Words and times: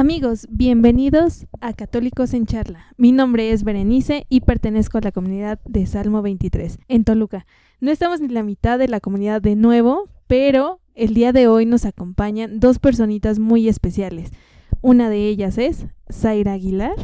Amigos, 0.00 0.46
bienvenidos 0.48 1.46
a 1.60 1.74
Católicos 1.74 2.32
en 2.32 2.46
Charla. 2.46 2.86
Mi 2.96 3.12
nombre 3.12 3.52
es 3.52 3.64
Berenice 3.64 4.24
y 4.30 4.40
pertenezco 4.40 4.96
a 4.96 5.02
la 5.02 5.12
comunidad 5.12 5.60
de 5.66 5.84
Salmo 5.84 6.22
23 6.22 6.78
en 6.88 7.04
Toluca. 7.04 7.44
No 7.80 7.90
estamos 7.90 8.18
ni 8.18 8.28
la 8.28 8.42
mitad 8.42 8.78
de 8.78 8.88
la 8.88 9.00
comunidad 9.00 9.42
de 9.42 9.56
nuevo, 9.56 10.08
pero 10.26 10.80
el 10.94 11.12
día 11.12 11.34
de 11.34 11.48
hoy 11.48 11.66
nos 11.66 11.84
acompañan 11.84 12.60
dos 12.60 12.78
personitas 12.78 13.38
muy 13.38 13.68
especiales. 13.68 14.30
Una 14.80 15.10
de 15.10 15.28
ellas 15.28 15.58
es 15.58 15.84
Zaira 16.10 16.54
Aguilar. 16.54 16.94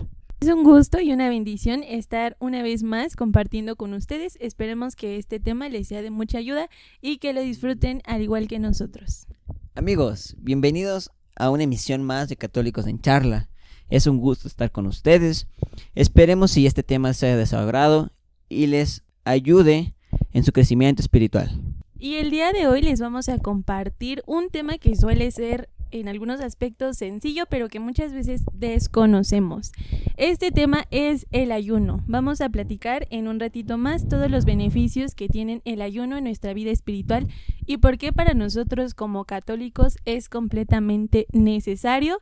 Es 0.41 0.49
un 0.49 0.65
gusto 0.65 0.99
y 0.99 1.13
una 1.13 1.29
bendición 1.29 1.83
estar 1.83 2.39
una 2.41 2.63
vez 2.63 2.83
más 2.83 3.15
compartiendo 3.15 3.77
con 3.77 3.93
ustedes. 3.93 4.39
Esperemos 4.41 4.97
que 4.97 5.19
este 5.19 5.39
tema 5.39 5.69
les 5.69 5.89
sea 5.89 6.01
de 6.01 6.11
mucha 6.11 6.39
ayuda 6.39 6.71
y 7.03 7.19
que 7.19 7.35
lo 7.35 7.43
disfruten 7.43 8.01
al 8.07 8.23
igual 8.23 8.49
que 8.49 8.59
nosotros. 8.59 9.27
Amigos, 9.75 10.35
bienvenidos 10.39 11.11
a 11.37 11.51
una 11.51 11.63
emisión 11.63 12.03
más 12.03 12.29
de 12.29 12.37
Católicos 12.37 12.87
en 12.87 13.01
Charla. 13.01 13.49
Es 13.89 14.07
un 14.07 14.19
gusto 14.19 14.49
estar 14.49 14.73
con 14.73 14.87
ustedes. 14.87 15.47
Esperemos 15.95 16.51
si 16.51 16.67
este 16.67 16.83
tema 16.83 17.15
sea 17.15 17.37
de 17.37 17.47
su 17.47 17.57
agrado 17.57 18.11
y 18.49 18.67
les 18.67 19.05
ayude 19.25 19.95
en 20.33 20.45
su 20.45 20.53
crecimiento 20.53 21.03
espiritual. 21.03 21.51
Y 21.99 22.17
el 22.17 22.31
día 22.31 22.53
de 22.53 22.67
hoy 22.67 22.83
les 22.83 23.01
vamos 23.01 23.29
a 23.29 23.39
compartir 23.39 24.23
un 24.27 24.51
tema 24.51 24.79
que 24.79 24.97
suele 24.97 25.31
ser 25.31 25.71
en 25.91 26.09
algunos 26.09 26.41
aspectos 26.41 26.99
sencillo, 26.99 27.45
pero 27.49 27.69
que 27.69 27.81
muchas 27.81 28.13
veces 28.13 28.43
desconocemos. 28.53 29.73
Este 30.17 30.51
tema 30.51 30.85
es 30.91 31.27
el 31.33 31.53
ayuno. 31.53 32.03
Vamos 32.07 32.41
a 32.41 32.49
platicar 32.49 33.07
en 33.11 33.29
un 33.29 33.41
ratito 33.41 33.79
más 33.79 34.09
todos 34.09 34.31
los 34.31 34.45
beneficios 34.45 35.15
que 35.15 35.29
tienen 35.29 35.63
el 35.65 35.83
ayuno 35.83 36.17
en 36.17 36.25
nuestra 36.25 36.55
vida 36.55 36.71
espiritual 36.71 37.29
y 37.67 37.79
por 37.79 37.99
qué 37.99 38.13
para 38.13 38.35
nosotros 38.35 38.95
como 38.95 39.25
católicos 39.25 39.97
es 40.05 40.29
completamente 40.29 41.27
necesario 41.33 42.19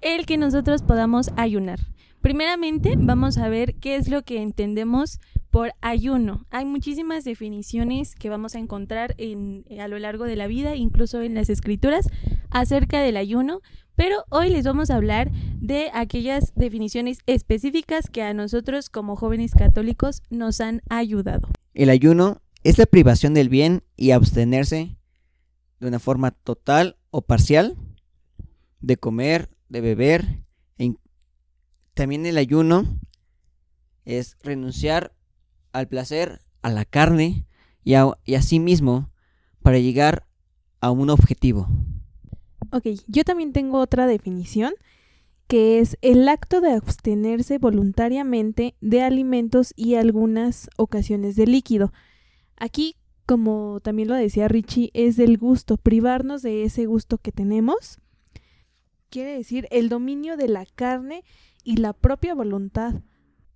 el 0.00 0.26
que 0.26 0.36
nosotros 0.36 0.82
podamos 0.82 1.30
ayunar. 1.36 1.80
Primeramente, 2.20 2.94
vamos 2.98 3.38
a 3.38 3.48
ver 3.48 3.76
qué 3.76 3.94
es 3.94 4.08
lo 4.08 4.22
que 4.22 4.42
entendemos 4.42 5.20
por 5.50 5.72
ayuno. 5.80 6.44
Hay 6.50 6.64
muchísimas 6.64 7.24
definiciones 7.24 8.14
que 8.14 8.28
vamos 8.28 8.54
a 8.54 8.58
encontrar 8.58 9.14
en, 9.18 9.64
a 9.80 9.88
lo 9.88 9.98
largo 9.98 10.24
de 10.24 10.36
la 10.36 10.46
vida, 10.46 10.74
incluso 10.74 11.22
en 11.22 11.34
las 11.34 11.48
escrituras, 11.48 12.08
acerca 12.50 13.00
del 13.00 13.16
ayuno, 13.16 13.60
pero 13.94 14.24
hoy 14.30 14.50
les 14.50 14.64
vamos 14.64 14.90
a 14.90 14.96
hablar 14.96 15.30
de 15.32 15.90
aquellas 15.92 16.52
definiciones 16.54 17.18
específicas 17.26 18.08
que 18.10 18.22
a 18.22 18.34
nosotros 18.34 18.90
como 18.90 19.16
jóvenes 19.16 19.52
católicos 19.52 20.22
nos 20.30 20.60
han 20.60 20.82
ayudado. 20.88 21.48
El 21.74 21.90
ayuno 21.90 22.40
es 22.62 22.78
la 22.78 22.86
privación 22.86 23.34
del 23.34 23.48
bien 23.48 23.82
y 23.96 24.12
abstenerse 24.12 24.96
de 25.80 25.88
una 25.88 25.98
forma 25.98 26.30
total 26.30 26.96
o 27.10 27.22
parcial 27.22 27.76
de 28.80 28.96
comer, 28.96 29.48
de 29.68 29.80
beber. 29.80 30.44
También 31.94 32.26
el 32.26 32.36
ayuno 32.36 32.84
es 34.04 34.36
renunciar 34.40 35.12
al 35.72 35.88
placer, 35.88 36.40
a 36.62 36.70
la 36.70 36.84
carne 36.84 37.46
y, 37.82 37.94
a, 37.94 38.06
y 38.24 38.60
mismo 38.60 39.10
para 39.62 39.78
llegar 39.78 40.28
a 40.80 40.90
un 40.90 41.10
objetivo. 41.10 41.68
Ok, 42.72 42.86
yo 43.06 43.24
también 43.24 43.52
tengo 43.52 43.78
otra 43.78 44.06
definición 44.06 44.74
que 45.48 45.80
es 45.80 45.96
el 46.02 46.28
acto 46.28 46.60
de 46.60 46.72
abstenerse 46.72 47.56
voluntariamente 47.56 48.76
de 48.82 49.02
alimentos 49.02 49.72
y 49.74 49.94
algunas 49.94 50.68
ocasiones 50.76 51.36
de 51.36 51.46
líquido. 51.46 51.92
Aquí, 52.58 52.96
como 53.24 53.80
también 53.80 54.08
lo 54.08 54.14
decía 54.14 54.46
Richie, 54.46 54.90
es 54.92 55.16
del 55.16 55.38
gusto, 55.38 55.78
privarnos 55.78 56.42
de 56.42 56.64
ese 56.64 56.84
gusto 56.84 57.16
que 57.16 57.32
tenemos. 57.32 57.98
Quiere 59.08 59.32
decir 59.38 59.66
el 59.70 59.88
dominio 59.88 60.36
de 60.36 60.48
la 60.48 60.66
carne 60.66 61.24
y 61.64 61.78
la 61.78 61.94
propia 61.94 62.34
voluntad. 62.34 62.96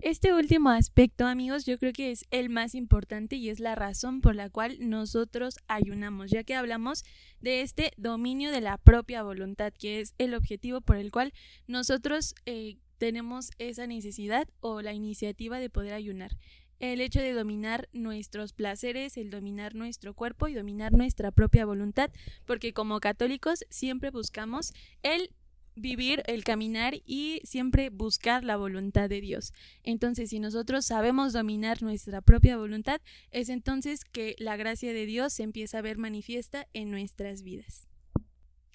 Este 0.03 0.34
último 0.34 0.70
aspecto, 0.70 1.27
amigos, 1.27 1.64
yo 1.64 1.78
creo 1.78 1.92
que 1.92 2.11
es 2.11 2.25
el 2.33 2.50
más 2.50 2.75
importante 2.75 3.36
y 3.36 3.50
es 3.50 3.61
la 3.61 3.77
razón 3.77 4.20
por 4.20 4.34
la 4.34 4.50
cual 4.50 4.77
nosotros 4.80 5.61
ayunamos, 5.68 6.33
ya 6.33 6.42
que 6.42 6.57
hablamos 6.57 7.05
de 7.40 7.61
este 7.61 7.92
dominio 7.96 8.51
de 8.51 8.61
la 8.61 8.79
propia 8.79 9.23
voluntad, 9.23 9.73
que 9.73 10.01
es 10.01 10.14
el 10.18 10.35
objetivo 10.35 10.80
por 10.80 10.96
el 10.96 11.12
cual 11.12 11.33
nosotros 11.68 12.35
eh, 12.46 12.79
tenemos 12.98 13.52
esa 13.58 13.86
necesidad 13.86 14.48
o 14.58 14.83
la 14.83 14.92
iniciativa 14.92 15.61
de 15.61 15.70
poder 15.70 15.95
ayunar. 15.95 16.36
El 16.80 17.01
hecho 17.01 17.20
de 17.20 17.33
dominar 17.33 17.89
nuestros 17.92 18.52
placeres, 18.52 19.17
el 19.17 19.30
dominar 19.30 19.77
nuestro 19.77 20.14
cuerpo 20.14 20.48
y 20.48 20.55
dominar 20.55 20.92
nuestra 20.92 21.30
propia 21.30 21.64
voluntad, 21.64 22.11
porque 22.45 22.73
como 22.73 22.98
católicos 22.98 23.64
siempre 23.70 24.11
buscamos 24.11 24.73
el 25.05 25.30
vivir, 25.74 26.22
el 26.27 26.44
caminar 26.44 26.94
y 27.06 27.40
siempre 27.44 27.90
buscar 27.90 28.44
la 28.44 28.56
voluntad 28.56 29.08
de 29.08 29.20
Dios. 29.20 29.52
Entonces, 29.83 30.30
si 30.30 30.38
nosotros 30.40 30.86
sabemos 30.86 31.33
dominar 31.33 31.83
nuestra 31.83 32.20
propia 32.20 32.56
voluntad, 32.56 33.00
es 33.30 33.48
entonces 33.48 34.05
que 34.05 34.34
la 34.38 34.56
gracia 34.56 34.92
de 34.92 35.06
Dios 35.06 35.32
se 35.32 35.42
empieza 35.42 35.78
a 35.78 35.82
ver 35.82 35.98
manifiesta 35.98 36.66
en 36.72 36.90
nuestras 36.90 37.42
vidas. 37.42 37.86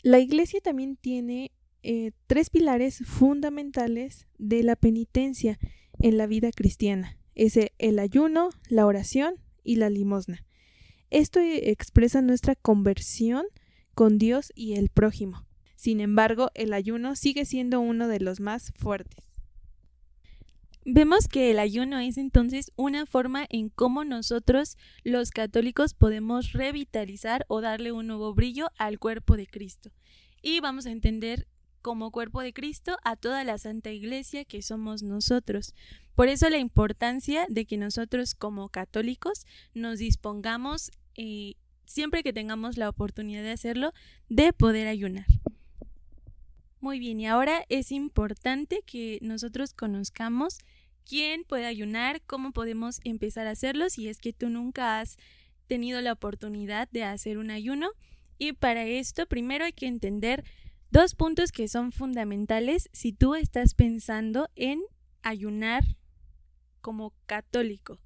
La 0.04 0.20
iglesia 0.20 0.62
también 0.62 0.96
tiene 0.96 1.52
eh, 1.84 2.12
tres 2.28 2.50
pilares 2.50 3.00
fundamentales 3.06 4.28
de 4.38 4.64
la 4.64 4.76
penitencia 4.76 5.60
en 6.00 6.18
la 6.18 6.28
vida 6.28 6.52
cristiana. 6.52 7.18
Es 7.36 7.58
el 7.78 8.00
ayuno, 8.00 8.50
la 8.70 8.86
oración 8.86 9.36
y 9.64 9.76
la 9.76 9.90
limosna. 9.90 10.46
Esto 11.10 11.40
expresa 11.40 12.22
nuestra 12.22 12.56
conversión 12.56 13.46
con 13.94 14.18
Dios 14.18 14.52
y 14.56 14.74
el 14.74 14.90
prójimo. 14.90 15.47
Sin 15.78 16.02
embargo, 16.02 16.50
el 16.56 16.74
ayuno 16.74 17.16
sigue 17.16 17.46
siendo 17.46 17.80
uno 17.80 18.08
de 18.08 18.20
los 18.20 18.40
más 18.40 18.74
fuertes. 18.76 19.24
Vemos 20.84 21.28
que 21.28 21.52
el 21.52 21.60
ayuno 21.60 22.00
es 22.00 22.18
entonces 22.18 22.72
una 22.78 23.06
forma 23.06 23.46
en 23.50 23.70
cómo 23.70 24.04
nosotros 24.04 24.76
los 25.04 25.30
católicos 25.30 25.94
podemos 25.94 26.54
revitalizar 26.54 27.46
o 27.48 27.62
darle 27.62 27.92
un 27.92 28.08
nuevo 28.08 28.34
brillo 28.34 28.70
al 28.80 28.98
cuerpo 28.98 29.38
de 29.38 29.46
Cristo. 29.46 29.92
Y 30.42 30.62
vamos 30.62 30.88
a 30.88 30.92
entender 30.92 31.46
como 31.84 32.10
cuerpo 32.10 32.42
de 32.42 32.54
Cristo 32.54 32.98
a 33.04 33.16
toda 33.16 33.44
la 33.44 33.60
Santa 33.60 33.92
Iglesia 33.92 34.46
que 34.46 34.64
somos 34.64 35.04
nosotros. 35.04 35.76
Por 36.16 36.28
eso 36.28 36.50
la 36.50 36.58
importancia 36.58 37.46
de 37.50 37.66
que 37.66 37.78
nosotros 37.78 38.34
como 38.34 38.70
católicos 38.70 39.46
nos 39.76 40.00
dispongamos, 40.00 40.90
eh, 41.18 41.54
siempre 41.86 42.24
que 42.24 42.34
tengamos 42.34 42.78
la 42.78 42.90
oportunidad 42.90 43.44
de 43.44 43.52
hacerlo, 43.52 43.94
de 44.28 44.54
poder 44.54 44.88
ayunar. 44.88 45.28
Muy 46.80 47.00
bien, 47.00 47.20
y 47.20 47.26
ahora 47.26 47.66
es 47.70 47.92
importante 47.92 48.84
que 48.86 49.18
nosotros 49.22 49.74
conozcamos 49.74 50.60
quién 51.06 51.44
puede 51.44 51.66
ayunar, 51.66 52.22
cómo 52.22 52.52
podemos 52.52 53.00
empezar 53.04 53.48
a 53.48 53.52
hacerlo 53.52 53.90
si 53.90 54.08
es 54.10 54.20
que 54.20 54.32
tú 54.32 54.50
nunca 54.50 55.00
has 55.00 55.18
tenido 55.68 56.02
la 56.02 56.14
oportunidad 56.14 56.88
de 56.92 57.04
hacer 57.04 57.40
un 57.40 57.50
ayuno. 57.50 57.90
Y 58.38 58.54
para 58.54 58.86
esto, 58.86 59.26
primero 59.26 59.66
hay 59.66 59.74
que 59.74 59.88
entender 59.88 60.44
dos 60.92 61.16
puntos 61.16 61.52
que 61.52 61.68
son 61.68 61.92
fundamentales 61.92 62.90
si 62.94 63.12
tú 63.12 63.34
estás 63.34 63.74
pensando 63.74 64.50
en 64.56 64.82
ayunar 65.24 65.84
como 66.82 67.12
católico. 67.26 68.00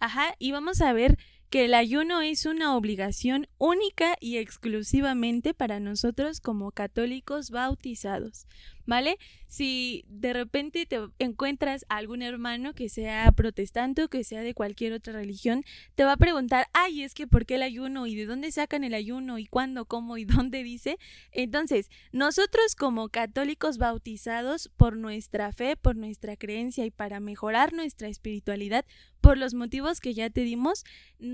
Ajá, 0.00 0.34
y 0.38 0.50
vamos 0.50 0.80
a 0.80 0.92
ver 0.92 1.16
que 1.50 1.64
el 1.64 1.74
ayuno 1.74 2.22
es 2.22 2.46
una 2.46 2.76
obligación 2.76 3.48
única 3.58 4.16
y 4.20 4.36
exclusivamente 4.38 5.52
para 5.52 5.80
nosotros 5.80 6.40
como 6.40 6.70
católicos 6.70 7.50
bautizados. 7.50 8.46
¿vale? 8.90 9.18
Si 9.46 10.04
de 10.08 10.32
repente 10.32 10.84
te 10.84 10.98
encuentras 11.20 11.86
a 11.88 11.96
algún 11.96 12.22
hermano 12.22 12.74
que 12.74 12.88
sea 12.88 13.30
protestante 13.30 14.02
o 14.02 14.08
que 14.08 14.24
sea 14.24 14.42
de 14.42 14.52
cualquier 14.52 14.92
otra 14.92 15.12
religión, 15.12 15.64
te 15.94 16.02
va 16.02 16.14
a 16.14 16.16
preguntar, 16.16 16.66
ay, 16.72 17.04
es 17.04 17.14
que 17.14 17.28
¿por 17.28 17.46
qué 17.46 17.54
el 17.54 17.62
ayuno? 17.62 18.08
¿Y 18.08 18.16
de 18.16 18.26
dónde 18.26 18.50
sacan 18.50 18.82
el 18.82 18.94
ayuno? 18.94 19.38
¿Y 19.38 19.46
cuándo? 19.46 19.84
¿Cómo? 19.84 20.18
¿Y 20.18 20.24
dónde 20.26 20.64
dice? 20.64 20.98
Entonces, 21.30 21.88
nosotros 22.10 22.74
como 22.74 23.10
católicos 23.10 23.78
bautizados 23.78 24.70
por 24.76 24.96
nuestra 24.96 25.52
fe, 25.52 25.76
por 25.76 25.94
nuestra 25.94 26.36
creencia 26.36 26.84
y 26.84 26.90
para 26.90 27.20
mejorar 27.20 27.72
nuestra 27.72 28.08
espiritualidad, 28.08 28.84
por 29.20 29.38
los 29.38 29.54
motivos 29.54 30.00
que 30.00 30.14
ya 30.14 30.30
te 30.30 30.40
dimos, 30.40 30.84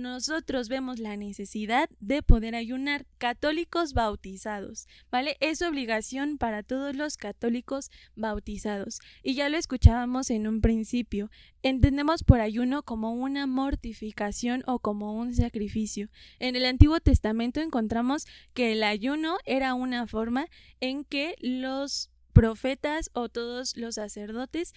nosotros 0.07 0.69
vemos 0.69 0.99
la 0.99 1.17
necesidad 1.17 1.91
de 2.01 2.23
poder 2.23 2.55
ayunar 2.55 3.05
católicos 3.19 3.93
bautizados, 3.93 4.87
¿vale? 5.11 5.37
Es 5.41 5.61
obligación 5.63 6.39
para 6.39 6.63
todos 6.63 6.95
los 6.95 7.17
católicos 7.17 7.91
bautizados. 8.15 9.01
Y 9.23 9.35
ya 9.35 9.49
lo 9.49 9.59
escuchábamos 9.59 10.31
en 10.31 10.47
un 10.47 10.61
principio. 10.61 11.31
Entendemos 11.63 12.23
por 12.23 12.41
ayuno 12.41 12.83
como 12.83 13.13
una 13.13 13.47
mortificación 13.47 14.63
o 14.67 14.79
como 14.79 15.13
un 15.15 15.35
sacrificio. 15.35 16.09
En 16.39 16.57
el 16.57 16.65
Antiguo 16.65 17.01
Testamento 17.01 17.61
encontramos 17.61 18.27
que 18.55 18.73
el 18.73 18.83
ayuno 18.85 19.37
era 19.45 19.75
una 19.75 20.07
forma 20.07 20.47
en 20.81 21.05
que 21.05 21.35
los 21.41 22.11
profetas 22.33 23.11
o 23.15 23.31
todos 23.31 23.77
los 23.77 23.95
sacerdotes 23.95 24.75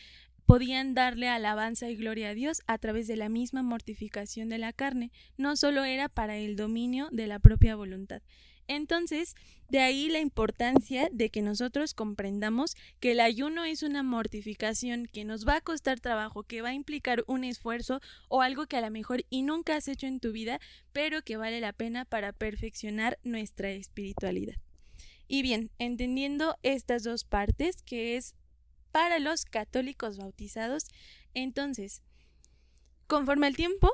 podían 0.49 0.95
darle 0.95 1.27
alabanza 1.27 1.91
y 1.91 1.95
gloria 1.95 2.29
a 2.29 2.33
Dios 2.33 2.63
a 2.65 2.79
través 2.79 3.05
de 3.05 3.15
la 3.15 3.29
misma 3.29 3.61
mortificación 3.61 4.49
de 4.49 4.57
la 4.57 4.73
carne, 4.73 5.11
no 5.37 5.55
solo 5.55 5.83
era 5.83 6.09
para 6.09 6.37
el 6.37 6.55
dominio 6.55 7.07
de 7.11 7.27
la 7.27 7.37
propia 7.37 7.75
voluntad. 7.75 8.23
Entonces, 8.65 9.35
de 9.69 9.77
ahí 9.77 10.09
la 10.09 10.21
importancia 10.21 11.07
de 11.11 11.29
que 11.29 11.43
nosotros 11.43 11.93
comprendamos 11.93 12.75
que 12.99 13.11
el 13.11 13.19
ayuno 13.19 13.63
es 13.63 13.83
una 13.83 14.01
mortificación 14.01 15.05
que 15.05 15.23
nos 15.23 15.47
va 15.47 15.57
a 15.57 15.61
costar 15.61 15.99
trabajo, 15.99 16.41
que 16.41 16.63
va 16.63 16.69
a 16.69 16.73
implicar 16.73 17.23
un 17.27 17.43
esfuerzo 17.43 18.01
o 18.27 18.41
algo 18.41 18.65
que 18.65 18.77
a 18.77 18.81
lo 18.81 18.89
mejor 18.89 19.25
y 19.29 19.43
nunca 19.43 19.75
has 19.75 19.87
hecho 19.87 20.07
en 20.07 20.19
tu 20.19 20.31
vida, 20.31 20.59
pero 20.93 21.21
que 21.21 21.37
vale 21.37 21.61
la 21.61 21.73
pena 21.73 22.05
para 22.05 22.33
perfeccionar 22.33 23.19
nuestra 23.23 23.69
espiritualidad. 23.69 24.55
Y 25.27 25.43
bien, 25.43 25.69
entendiendo 25.77 26.57
estas 26.63 27.03
dos 27.03 27.23
partes, 27.23 27.83
que 27.83 28.17
es 28.17 28.33
para 28.91 29.19
los 29.19 29.45
católicos 29.45 30.17
bautizados, 30.17 30.87
entonces, 31.33 32.01
conforme 33.07 33.47
al 33.47 33.55
tiempo, 33.55 33.91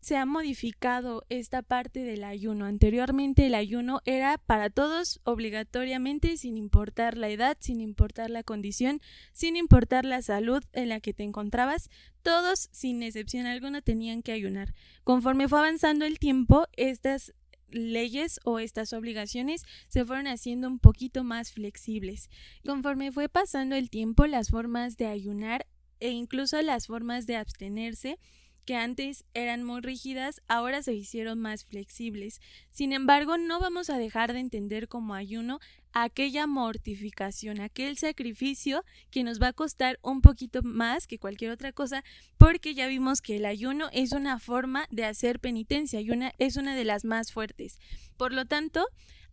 se 0.00 0.16
ha 0.16 0.26
modificado 0.26 1.24
esta 1.28 1.62
parte 1.62 2.00
del 2.00 2.24
ayuno. 2.24 2.66
Anteriormente 2.66 3.46
el 3.46 3.54
ayuno 3.54 4.00
era 4.04 4.38
para 4.38 4.70
todos 4.70 5.20
obligatoriamente 5.24 6.36
sin 6.36 6.56
importar 6.56 7.16
la 7.16 7.28
edad, 7.28 7.56
sin 7.60 7.80
importar 7.80 8.30
la 8.30 8.42
condición, 8.42 9.00
sin 9.32 9.56
importar 9.56 10.04
la 10.04 10.20
salud 10.22 10.62
en 10.72 10.88
la 10.88 11.00
que 11.00 11.14
te 11.14 11.22
encontrabas, 11.22 11.88
todos 12.22 12.68
sin 12.72 13.02
excepción 13.02 13.46
alguna 13.46 13.82
tenían 13.82 14.22
que 14.22 14.32
ayunar. 14.32 14.74
Conforme 15.04 15.48
fue 15.48 15.58
avanzando 15.58 16.04
el 16.04 16.18
tiempo, 16.18 16.66
estas 16.76 17.32
leyes 17.74 18.40
o 18.44 18.58
estas 18.58 18.92
obligaciones 18.92 19.64
se 19.88 20.04
fueron 20.04 20.26
haciendo 20.26 20.68
un 20.68 20.78
poquito 20.78 21.24
más 21.24 21.52
flexibles. 21.52 22.30
Conforme 22.64 23.12
fue 23.12 23.28
pasando 23.28 23.76
el 23.76 23.90
tiempo, 23.90 24.26
las 24.26 24.50
formas 24.50 24.96
de 24.96 25.06
ayunar 25.06 25.66
e 26.00 26.10
incluso 26.10 26.60
las 26.62 26.86
formas 26.86 27.26
de 27.26 27.36
abstenerse 27.36 28.18
que 28.64 28.76
antes 28.76 29.24
eran 29.34 29.62
muy 29.62 29.80
rígidas, 29.80 30.42
ahora 30.48 30.82
se 30.82 30.94
hicieron 30.94 31.38
más 31.38 31.64
flexibles. 31.64 32.40
Sin 32.70 32.92
embargo, 32.92 33.38
no 33.38 33.60
vamos 33.60 33.90
a 33.90 33.98
dejar 33.98 34.32
de 34.32 34.40
entender 34.40 34.88
como 34.88 35.14
ayuno 35.14 35.60
aquella 35.92 36.46
mortificación, 36.46 37.60
aquel 37.60 37.96
sacrificio 37.96 38.84
que 39.10 39.22
nos 39.22 39.40
va 39.40 39.48
a 39.48 39.52
costar 39.52 39.98
un 40.02 40.20
poquito 40.20 40.62
más 40.62 41.06
que 41.06 41.18
cualquier 41.18 41.52
otra 41.52 41.72
cosa, 41.72 42.02
porque 42.36 42.74
ya 42.74 42.88
vimos 42.88 43.22
que 43.22 43.36
el 43.36 43.46
ayuno 43.46 43.88
es 43.92 44.12
una 44.12 44.40
forma 44.40 44.86
de 44.90 45.04
hacer 45.04 45.38
penitencia 45.38 46.00
y 46.00 46.10
una, 46.10 46.32
es 46.38 46.56
una 46.56 46.74
de 46.74 46.84
las 46.84 47.04
más 47.04 47.32
fuertes. 47.32 47.78
Por 48.16 48.32
lo 48.32 48.44
tanto, 48.44 48.86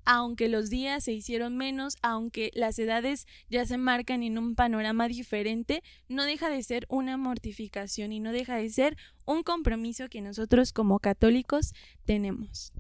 aunque 0.06 0.50
los 0.50 0.70
días 0.70 1.04
se 1.04 1.14
hicieron 1.14 1.58
menos, 1.58 1.98
aunque 2.02 2.52
las 2.54 2.78
edades 2.80 3.28
ya 3.50 3.66
se 3.66 3.78
marcan 3.78 4.24
en 4.24 4.38
un 4.38 4.56
panorama 4.56 5.08
diferente, 5.08 5.84
no 6.10 6.24
deja 6.24 6.50
de 6.50 6.64
ser 6.64 6.86
una 6.90 7.18
mortificación 7.18 8.12
y 8.12 8.20
no 8.20 8.32
deja 8.32 8.56
de 8.56 8.70
ser 8.70 8.98
un 9.26 9.44
compromiso 9.44 10.10
que 10.10 10.22
nosotros 10.22 10.74
como 10.74 11.00
católicos 11.00 11.74
tenemos. 12.06 12.74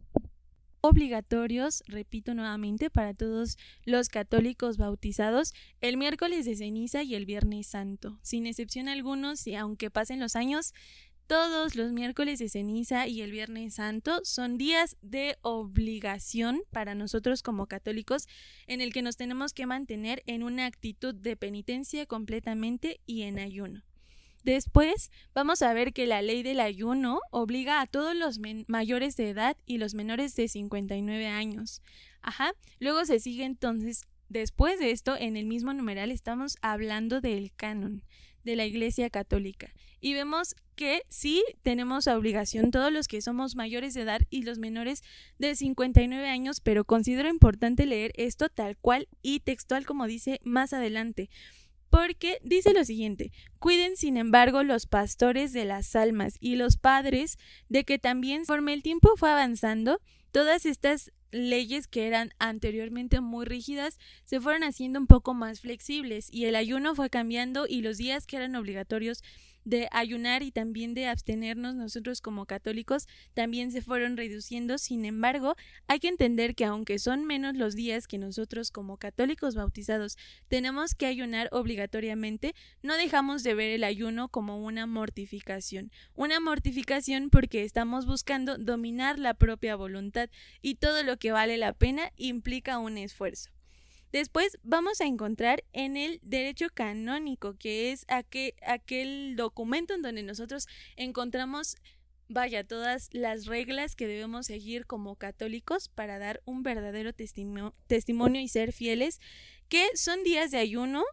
Obligatorios, 0.83 1.83
repito 1.85 2.33
nuevamente, 2.33 2.89
para 2.89 3.13
todos 3.13 3.59
los 3.85 4.09
católicos 4.09 4.77
bautizados, 4.77 5.53
el 5.79 5.95
miércoles 5.95 6.45
de 6.45 6.55
ceniza 6.55 7.03
y 7.03 7.13
el 7.13 7.27
viernes 7.27 7.67
santo. 7.67 8.17
Sin 8.23 8.47
excepción 8.47 8.87
algunos, 8.87 9.45
y 9.45 9.53
aunque 9.53 9.91
pasen 9.91 10.19
los 10.19 10.35
años, 10.35 10.73
todos 11.31 11.75
los 11.77 11.93
miércoles 11.93 12.39
de 12.39 12.49
ceniza 12.49 13.07
y 13.07 13.21
el 13.21 13.31
viernes 13.31 13.75
santo 13.75 14.19
son 14.25 14.57
días 14.57 14.97
de 15.01 15.37
obligación 15.43 16.63
para 16.71 16.93
nosotros 16.93 17.41
como 17.41 17.67
católicos 17.67 18.27
en 18.67 18.81
el 18.81 18.91
que 18.91 19.01
nos 19.01 19.15
tenemos 19.15 19.53
que 19.53 19.65
mantener 19.65 20.23
en 20.25 20.43
una 20.43 20.65
actitud 20.65 21.15
de 21.15 21.37
penitencia 21.37 22.05
completamente 22.05 22.99
y 23.05 23.21
en 23.21 23.39
ayuno. 23.39 23.81
Después 24.43 25.09
vamos 25.33 25.61
a 25.61 25.71
ver 25.71 25.93
que 25.93 26.05
la 26.05 26.21
ley 26.21 26.43
del 26.43 26.59
ayuno 26.59 27.21
obliga 27.31 27.79
a 27.79 27.87
todos 27.87 28.13
los 28.13 28.41
mayores 28.67 29.15
de 29.15 29.29
edad 29.29 29.55
y 29.65 29.77
los 29.77 29.93
menores 29.93 30.35
de 30.35 30.49
59 30.49 31.27
años. 31.27 31.81
Ajá. 32.21 32.51
Luego 32.79 33.05
se 33.05 33.21
sigue 33.21 33.45
entonces, 33.45 34.03
después 34.27 34.79
de 34.79 34.91
esto, 34.91 35.15
en 35.15 35.37
el 35.37 35.45
mismo 35.45 35.73
numeral 35.73 36.11
estamos 36.11 36.57
hablando 36.61 37.21
del 37.21 37.53
canon 37.55 38.03
de 38.43 38.55
la 38.55 38.65
Iglesia 38.65 39.09
Católica. 39.09 39.73
Y 39.99 40.13
vemos 40.13 40.55
que 40.75 41.03
sí 41.09 41.43
tenemos 41.61 42.07
obligación 42.07 42.71
todos 42.71 42.91
los 42.91 43.07
que 43.07 43.21
somos 43.21 43.55
mayores 43.55 43.93
de 43.93 44.01
edad 44.01 44.21
y 44.29 44.43
los 44.43 44.57
menores 44.57 45.03
de 45.37 45.55
59 45.55 46.27
años, 46.27 46.59
pero 46.59 46.85
considero 46.85 47.29
importante 47.29 47.85
leer 47.85 48.11
esto 48.15 48.49
tal 48.49 48.77
cual 48.77 49.07
y 49.21 49.41
textual 49.41 49.85
como 49.85 50.07
dice 50.07 50.39
más 50.43 50.73
adelante. 50.73 51.29
Porque 51.91 52.39
dice 52.41 52.73
lo 52.73 52.85
siguiente, 52.85 53.31
cuiden 53.59 53.97
sin 53.97 54.15
embargo 54.17 54.63
los 54.63 54.87
pastores 54.87 55.51
de 55.51 55.65
las 55.65 55.95
almas 55.95 56.37
y 56.39 56.55
los 56.55 56.77
padres 56.77 57.37
de 57.67 57.83
que 57.83 57.99
también, 57.99 58.39
conforme 58.39 58.73
el 58.73 58.81
tiempo 58.81 59.11
fue 59.17 59.29
avanzando, 59.29 59.99
todas 60.31 60.65
estas 60.65 61.11
leyes 61.31 61.87
que 61.87 62.07
eran 62.07 62.33
anteriormente 62.39 63.21
muy 63.21 63.45
rígidas 63.45 63.99
se 64.23 64.39
fueron 64.39 64.63
haciendo 64.63 64.99
un 64.99 65.07
poco 65.07 65.33
más 65.33 65.61
flexibles 65.61 66.27
y 66.31 66.45
el 66.45 66.55
ayuno 66.55 66.95
fue 66.95 67.09
cambiando 67.09 67.65
y 67.67 67.81
los 67.81 67.97
días 67.97 68.27
que 68.27 68.37
eran 68.37 68.55
obligatorios 68.55 69.23
de 69.65 69.87
ayunar 69.91 70.43
y 70.43 70.51
también 70.51 70.93
de 70.93 71.07
abstenernos 71.07 71.75
nosotros 71.75 72.21
como 72.21 72.45
católicos 72.45 73.07
también 73.33 73.71
se 73.71 73.81
fueron 73.81 74.17
reduciendo. 74.17 74.77
Sin 74.77 75.05
embargo, 75.05 75.55
hay 75.87 75.99
que 75.99 76.07
entender 76.07 76.55
que 76.55 76.65
aunque 76.65 76.99
son 76.99 77.25
menos 77.25 77.55
los 77.55 77.75
días 77.75 78.07
que 78.07 78.17
nosotros 78.17 78.71
como 78.71 78.97
católicos 78.97 79.55
bautizados 79.55 80.17
tenemos 80.47 80.95
que 80.95 81.05
ayunar 81.05 81.49
obligatoriamente, 81.51 82.53
no 82.81 82.95
dejamos 82.97 83.43
de 83.43 83.53
ver 83.53 83.71
el 83.71 83.83
ayuno 83.83 84.29
como 84.29 84.63
una 84.63 84.85
mortificación. 84.85 85.91
Una 86.15 86.39
mortificación 86.39 87.29
porque 87.29 87.63
estamos 87.63 88.05
buscando 88.05 88.57
dominar 88.57 89.19
la 89.19 89.33
propia 89.33 89.75
voluntad 89.75 90.29
y 90.61 90.75
todo 90.75 91.03
lo 91.03 91.17
que 91.17 91.31
vale 91.31 91.57
la 91.57 91.73
pena 91.73 92.11
implica 92.17 92.79
un 92.79 92.97
esfuerzo. 92.97 93.51
Después 94.11 94.57
vamos 94.63 94.99
a 94.99 95.05
encontrar 95.05 95.63
en 95.71 95.95
el 95.95 96.19
derecho 96.21 96.67
canónico, 96.73 97.55
que 97.57 97.91
es 97.91 98.05
aquel, 98.07 99.35
documento 99.35 99.93
en 99.93 100.01
donde 100.01 100.23
nosotros 100.23 100.67
encontramos 100.97 101.77
vaya, 102.27 102.63
todas 102.63 103.09
las 103.11 103.45
reglas 103.45 103.95
que 103.95 104.07
debemos 104.07 104.45
seguir 104.45 104.85
como 104.85 105.17
católicos 105.17 105.89
para 105.89 106.17
dar 106.17 106.41
un 106.45 106.63
verdadero 106.63 107.11
testimonio 107.13 108.41
y 108.41 108.47
ser 108.47 108.71
fieles, 108.71 109.19
que 109.67 109.85
son 109.95 110.23
días 110.23 110.49
de 110.51 110.57
ayuno 110.57 111.03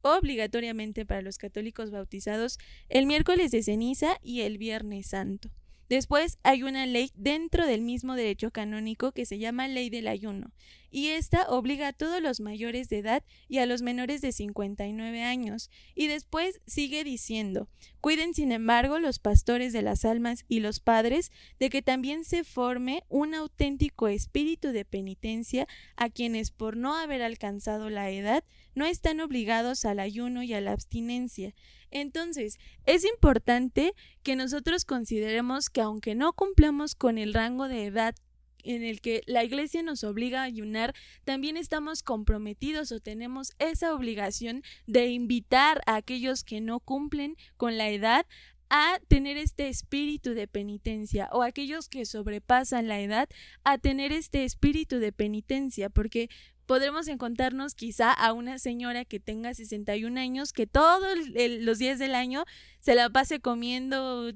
obligatoriamente 0.00 1.04
para 1.04 1.22
los 1.22 1.38
católicos 1.38 1.90
bautizados 1.90 2.58
el 2.88 3.06
miércoles 3.06 3.50
de 3.50 3.62
ceniza 3.62 4.18
y 4.22 4.42
el 4.42 4.56
viernes 4.58 5.08
santo. 5.08 5.50
Después 5.88 6.38
hay 6.42 6.62
una 6.62 6.86
ley 6.86 7.10
dentro 7.14 7.66
del 7.66 7.82
mismo 7.82 8.14
derecho 8.14 8.50
canónico 8.50 9.12
que 9.12 9.26
se 9.26 9.38
llama 9.38 9.68
ley 9.68 9.90
del 9.90 10.08
ayuno, 10.08 10.52
y 10.94 11.08
esta 11.08 11.48
obliga 11.48 11.88
a 11.88 11.92
todos 11.92 12.22
los 12.22 12.38
mayores 12.38 12.88
de 12.88 12.98
edad 12.98 13.24
y 13.48 13.58
a 13.58 13.66
los 13.66 13.82
menores 13.82 14.20
de 14.20 14.30
59 14.30 15.24
años. 15.24 15.68
Y 15.96 16.06
después 16.06 16.60
sigue 16.68 17.02
diciendo, 17.02 17.68
cuiden 18.00 18.32
sin 18.32 18.52
embargo 18.52 19.00
los 19.00 19.18
pastores 19.18 19.72
de 19.72 19.82
las 19.82 20.04
almas 20.04 20.44
y 20.46 20.60
los 20.60 20.78
padres 20.78 21.32
de 21.58 21.68
que 21.68 21.82
también 21.82 22.24
se 22.24 22.44
forme 22.44 23.02
un 23.08 23.34
auténtico 23.34 24.06
espíritu 24.06 24.68
de 24.68 24.84
penitencia 24.84 25.66
a 25.96 26.10
quienes 26.10 26.52
por 26.52 26.76
no 26.76 26.94
haber 26.94 27.22
alcanzado 27.22 27.90
la 27.90 28.10
edad 28.10 28.44
no 28.76 28.86
están 28.86 29.18
obligados 29.20 29.84
al 29.84 29.98
ayuno 29.98 30.44
y 30.44 30.54
a 30.54 30.60
la 30.60 30.70
abstinencia. 30.70 31.54
Entonces, 31.94 32.58
es 32.86 33.04
importante 33.04 33.94
que 34.24 34.34
nosotros 34.34 34.84
consideremos 34.84 35.70
que 35.70 35.80
aunque 35.80 36.16
no 36.16 36.32
cumplamos 36.32 36.96
con 36.96 37.18
el 37.18 37.32
rango 37.32 37.68
de 37.68 37.86
edad 37.86 38.16
en 38.64 38.82
el 38.82 39.00
que 39.00 39.22
la 39.26 39.44
iglesia 39.44 39.82
nos 39.82 40.02
obliga 40.02 40.40
a 40.40 40.44
ayunar, 40.44 40.92
también 41.24 41.56
estamos 41.56 42.02
comprometidos 42.02 42.90
o 42.90 42.98
tenemos 42.98 43.52
esa 43.60 43.94
obligación 43.94 44.62
de 44.86 45.08
invitar 45.08 45.82
a 45.86 45.94
aquellos 45.94 46.42
que 46.42 46.60
no 46.60 46.80
cumplen 46.80 47.36
con 47.56 47.78
la 47.78 47.88
edad 47.90 48.26
a 48.70 48.98
tener 49.06 49.36
este 49.36 49.68
espíritu 49.68 50.34
de 50.34 50.48
penitencia 50.48 51.28
o 51.30 51.42
aquellos 51.42 51.88
que 51.88 52.06
sobrepasan 52.06 52.88
la 52.88 52.98
edad 53.00 53.28
a 53.62 53.78
tener 53.78 54.10
este 54.10 54.44
espíritu 54.44 54.98
de 54.98 55.12
penitencia, 55.12 55.90
porque 55.90 56.28
podremos 56.66 57.08
encontrarnos 57.08 57.74
quizá 57.74 58.12
a 58.12 58.32
una 58.32 58.58
señora 58.58 59.04
que 59.04 59.20
tenga 59.20 59.54
61 59.54 60.18
años 60.18 60.52
que 60.52 60.66
todos 60.66 61.18
los 61.60 61.78
días 61.78 61.98
del 61.98 62.14
año 62.14 62.44
se 62.80 62.94
la 62.94 63.10
pase 63.10 63.40
comiendo 63.40 64.32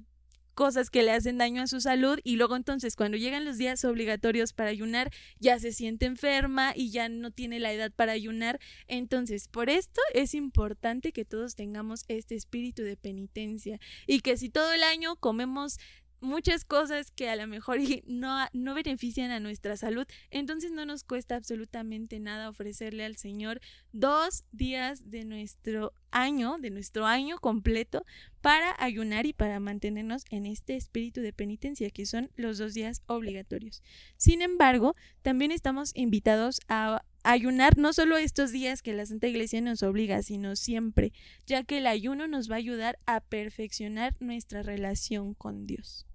cosas 0.58 0.90
que 0.90 1.04
le 1.04 1.12
hacen 1.12 1.38
daño 1.38 1.62
a 1.62 1.68
su 1.68 1.80
salud 1.80 2.18
y 2.24 2.34
luego 2.34 2.56
entonces 2.56 2.96
cuando 2.96 3.16
llegan 3.16 3.44
los 3.44 3.58
días 3.58 3.84
obligatorios 3.84 4.52
para 4.52 4.70
ayunar 4.70 5.12
ya 5.38 5.56
se 5.60 5.70
siente 5.70 6.04
enferma 6.04 6.72
y 6.74 6.90
ya 6.90 7.08
no 7.08 7.30
tiene 7.30 7.60
la 7.60 7.72
edad 7.72 7.92
para 7.94 8.10
ayunar. 8.10 8.58
Entonces, 8.88 9.46
por 9.46 9.70
esto 9.70 10.00
es 10.14 10.34
importante 10.34 11.12
que 11.12 11.24
todos 11.24 11.54
tengamos 11.54 12.04
este 12.08 12.34
espíritu 12.34 12.82
de 12.82 12.96
penitencia 12.96 13.78
y 14.08 14.18
que 14.18 14.36
si 14.36 14.48
todo 14.48 14.72
el 14.72 14.82
año 14.82 15.14
comemos 15.14 15.78
muchas 16.20 16.64
cosas 16.64 17.10
que 17.10 17.28
a 17.28 17.36
lo 17.36 17.46
mejor 17.46 17.78
no, 18.06 18.46
no 18.52 18.74
benefician 18.74 19.30
a 19.30 19.40
nuestra 19.40 19.76
salud, 19.76 20.06
entonces 20.30 20.72
no 20.72 20.84
nos 20.84 21.04
cuesta 21.04 21.36
absolutamente 21.36 22.20
nada 22.20 22.48
ofrecerle 22.48 23.04
al 23.04 23.16
Señor 23.16 23.60
dos 23.92 24.44
días 24.52 25.10
de 25.10 25.24
nuestro 25.24 25.92
año, 26.10 26.56
de 26.58 26.70
nuestro 26.70 27.06
año 27.06 27.38
completo, 27.38 28.04
para 28.40 28.74
ayunar 28.78 29.26
y 29.26 29.32
para 29.32 29.60
mantenernos 29.60 30.24
en 30.30 30.46
este 30.46 30.76
espíritu 30.76 31.20
de 31.20 31.32
penitencia, 31.32 31.90
que 31.90 32.06
son 32.06 32.30
los 32.36 32.58
dos 32.58 32.74
días 32.74 33.02
obligatorios. 33.06 33.82
Sin 34.16 34.42
embargo, 34.42 34.94
también 35.22 35.50
estamos 35.50 35.92
invitados 35.94 36.60
a 36.68 37.02
ayunar 37.32 37.76
no 37.76 37.92
solo 37.92 38.16
estos 38.16 38.52
días 38.52 38.82
que 38.82 38.94
la 38.94 39.04
Santa 39.04 39.26
Iglesia 39.26 39.60
nos 39.60 39.82
obliga, 39.82 40.22
sino 40.22 40.56
siempre, 40.56 41.12
ya 41.46 41.62
que 41.62 41.78
el 41.78 41.86
ayuno 41.86 42.26
nos 42.26 42.50
va 42.50 42.54
a 42.54 42.58
ayudar 42.58 42.98
a 43.06 43.20
perfeccionar 43.20 44.16
nuestra 44.18 44.62
relación 44.62 45.34
con 45.34 45.66
Dios. 45.66 46.06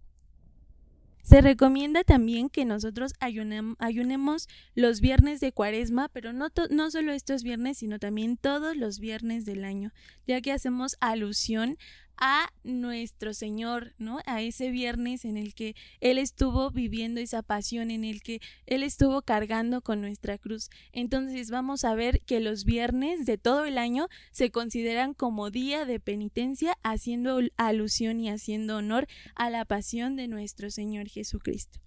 Se 1.21 1.39
recomienda 1.39 2.03
también 2.03 2.49
que 2.49 2.65
nosotros 2.65 3.13
ayunemos 3.19 4.49
los 4.75 4.99
viernes 4.99 5.39
de 5.39 5.53
cuaresma, 5.53 6.09
pero 6.09 6.33
no, 6.33 6.49
no 6.69 6.91
solo 6.91 7.13
estos 7.13 7.43
viernes, 7.43 7.77
sino 7.77 7.97
también 7.97 8.35
todos 8.35 8.75
los 8.75 8.99
viernes 8.99 9.45
del 9.45 9.63
año, 9.63 9.93
ya 10.27 10.41
que 10.41 10.51
hacemos 10.51 10.97
alusión 10.99 11.77
a 12.17 12.51
nuestro 12.63 13.33
Señor, 13.33 13.93
¿no? 13.97 14.19
A 14.25 14.41
ese 14.41 14.69
viernes 14.69 15.25
en 15.25 15.37
el 15.37 15.53
que 15.53 15.75
Él 15.99 16.17
estuvo 16.17 16.71
viviendo 16.71 17.19
esa 17.19 17.41
pasión, 17.41 17.91
en 17.91 18.03
el 18.03 18.21
que 18.21 18.39
Él 18.65 18.83
estuvo 18.83 19.21
cargando 19.21 19.81
con 19.81 20.01
nuestra 20.01 20.37
cruz. 20.37 20.69
Entonces 20.91 21.49
vamos 21.49 21.83
a 21.83 21.95
ver 21.95 22.21
que 22.21 22.39
los 22.39 22.65
viernes 22.65 23.25
de 23.25 23.37
todo 23.37 23.65
el 23.65 23.77
año 23.77 24.07
se 24.31 24.51
consideran 24.51 25.13
como 25.13 25.49
día 25.49 25.85
de 25.85 25.99
penitencia, 25.99 26.77
haciendo 26.83 27.39
alusión 27.57 28.19
y 28.19 28.29
haciendo 28.29 28.77
honor 28.77 29.07
a 29.35 29.49
la 29.49 29.65
pasión 29.65 30.15
de 30.15 30.27
nuestro 30.27 30.69
Señor 30.69 31.07
Jesucristo. 31.07 31.79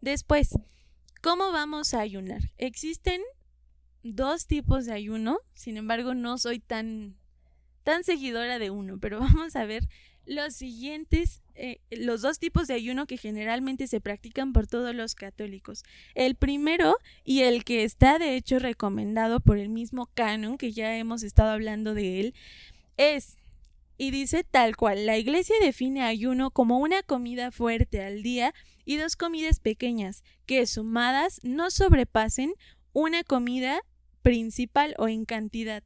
Después, 0.00 0.50
¿cómo 1.22 1.52
vamos 1.52 1.94
a 1.94 2.00
ayunar? 2.00 2.50
Existen 2.58 3.22
dos 4.02 4.46
tipos 4.46 4.84
de 4.84 4.92
ayuno, 4.92 5.38
sin 5.54 5.78
embargo 5.78 6.14
no 6.14 6.36
soy 6.38 6.60
tan 6.60 7.16
tan 7.84 8.02
seguidora 8.02 8.58
de 8.58 8.70
uno, 8.70 8.98
pero 8.98 9.20
vamos 9.20 9.54
a 9.54 9.64
ver 9.64 9.88
los 10.26 10.54
siguientes, 10.54 11.42
eh, 11.54 11.80
los 11.90 12.22
dos 12.22 12.38
tipos 12.38 12.66
de 12.66 12.74
ayuno 12.74 13.06
que 13.06 13.18
generalmente 13.18 13.86
se 13.86 14.00
practican 14.00 14.52
por 14.52 14.66
todos 14.66 14.94
los 14.94 15.14
católicos. 15.14 15.84
El 16.14 16.34
primero, 16.34 16.96
y 17.24 17.42
el 17.42 17.64
que 17.64 17.84
está 17.84 18.18
de 18.18 18.36
hecho 18.36 18.58
recomendado 18.58 19.40
por 19.40 19.58
el 19.58 19.68
mismo 19.68 20.06
canon, 20.14 20.58
que 20.58 20.72
ya 20.72 20.96
hemos 20.96 21.22
estado 21.22 21.50
hablando 21.50 21.94
de 21.94 22.20
él, 22.20 22.34
es, 22.96 23.36
y 23.98 24.10
dice 24.10 24.44
tal 24.44 24.76
cual, 24.76 25.06
la 25.06 25.18
iglesia 25.18 25.56
define 25.60 26.02
ayuno 26.02 26.50
como 26.50 26.78
una 26.78 27.02
comida 27.02 27.50
fuerte 27.50 28.02
al 28.02 28.22
día 28.22 28.54
y 28.84 28.96
dos 28.96 29.16
comidas 29.16 29.60
pequeñas, 29.60 30.22
que 30.46 30.66
sumadas 30.66 31.40
no 31.42 31.70
sobrepasen 31.70 32.54
una 32.92 33.24
comida 33.24 33.82
principal 34.22 34.94
o 34.98 35.08
en 35.08 35.26
cantidad. 35.26 35.82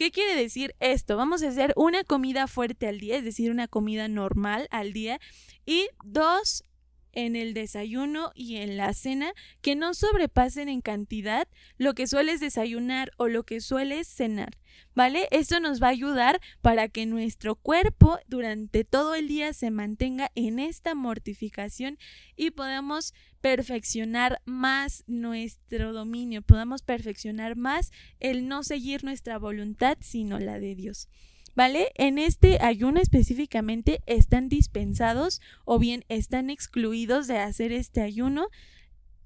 ¿Qué 0.00 0.10
quiere 0.10 0.34
decir 0.34 0.74
esto? 0.80 1.18
Vamos 1.18 1.42
a 1.42 1.48
hacer 1.48 1.74
una 1.76 2.04
comida 2.04 2.46
fuerte 2.46 2.88
al 2.88 3.00
día, 3.00 3.18
es 3.18 3.22
decir, 3.22 3.50
una 3.50 3.68
comida 3.68 4.08
normal 4.08 4.66
al 4.70 4.94
día 4.94 5.20
y 5.66 5.88
dos 6.02 6.64
en 7.12 7.36
el 7.36 7.54
desayuno 7.54 8.32
y 8.34 8.56
en 8.56 8.76
la 8.76 8.92
cena 8.94 9.32
que 9.60 9.76
no 9.76 9.94
sobrepasen 9.94 10.68
en 10.68 10.80
cantidad 10.80 11.48
lo 11.78 11.94
que 11.94 12.06
sueles 12.06 12.40
desayunar 12.40 13.12
o 13.16 13.28
lo 13.28 13.44
que 13.44 13.60
sueles 13.60 14.08
cenar, 14.08 14.58
¿vale? 14.94 15.28
Esto 15.30 15.60
nos 15.60 15.82
va 15.82 15.88
a 15.88 15.90
ayudar 15.90 16.40
para 16.60 16.88
que 16.88 17.06
nuestro 17.06 17.54
cuerpo 17.56 18.18
durante 18.26 18.84
todo 18.84 19.14
el 19.14 19.28
día 19.28 19.52
se 19.52 19.70
mantenga 19.70 20.30
en 20.34 20.58
esta 20.58 20.94
mortificación 20.94 21.98
y 22.36 22.50
podamos 22.50 23.14
perfeccionar 23.40 24.40
más 24.44 25.04
nuestro 25.06 25.92
dominio, 25.92 26.42
podamos 26.42 26.82
perfeccionar 26.82 27.56
más 27.56 27.90
el 28.18 28.48
no 28.48 28.62
seguir 28.62 29.04
nuestra 29.04 29.38
voluntad, 29.38 29.96
sino 30.00 30.38
la 30.38 30.58
de 30.58 30.74
Dios. 30.74 31.08
¿Vale? 31.54 31.92
En 31.94 32.18
este 32.18 32.58
ayuno 32.60 33.00
específicamente 33.00 34.02
están 34.06 34.48
dispensados 34.48 35.40
o 35.64 35.78
bien 35.78 36.04
están 36.08 36.50
excluidos 36.50 37.26
de 37.26 37.38
hacer 37.38 37.72
este 37.72 38.02
ayuno 38.02 38.48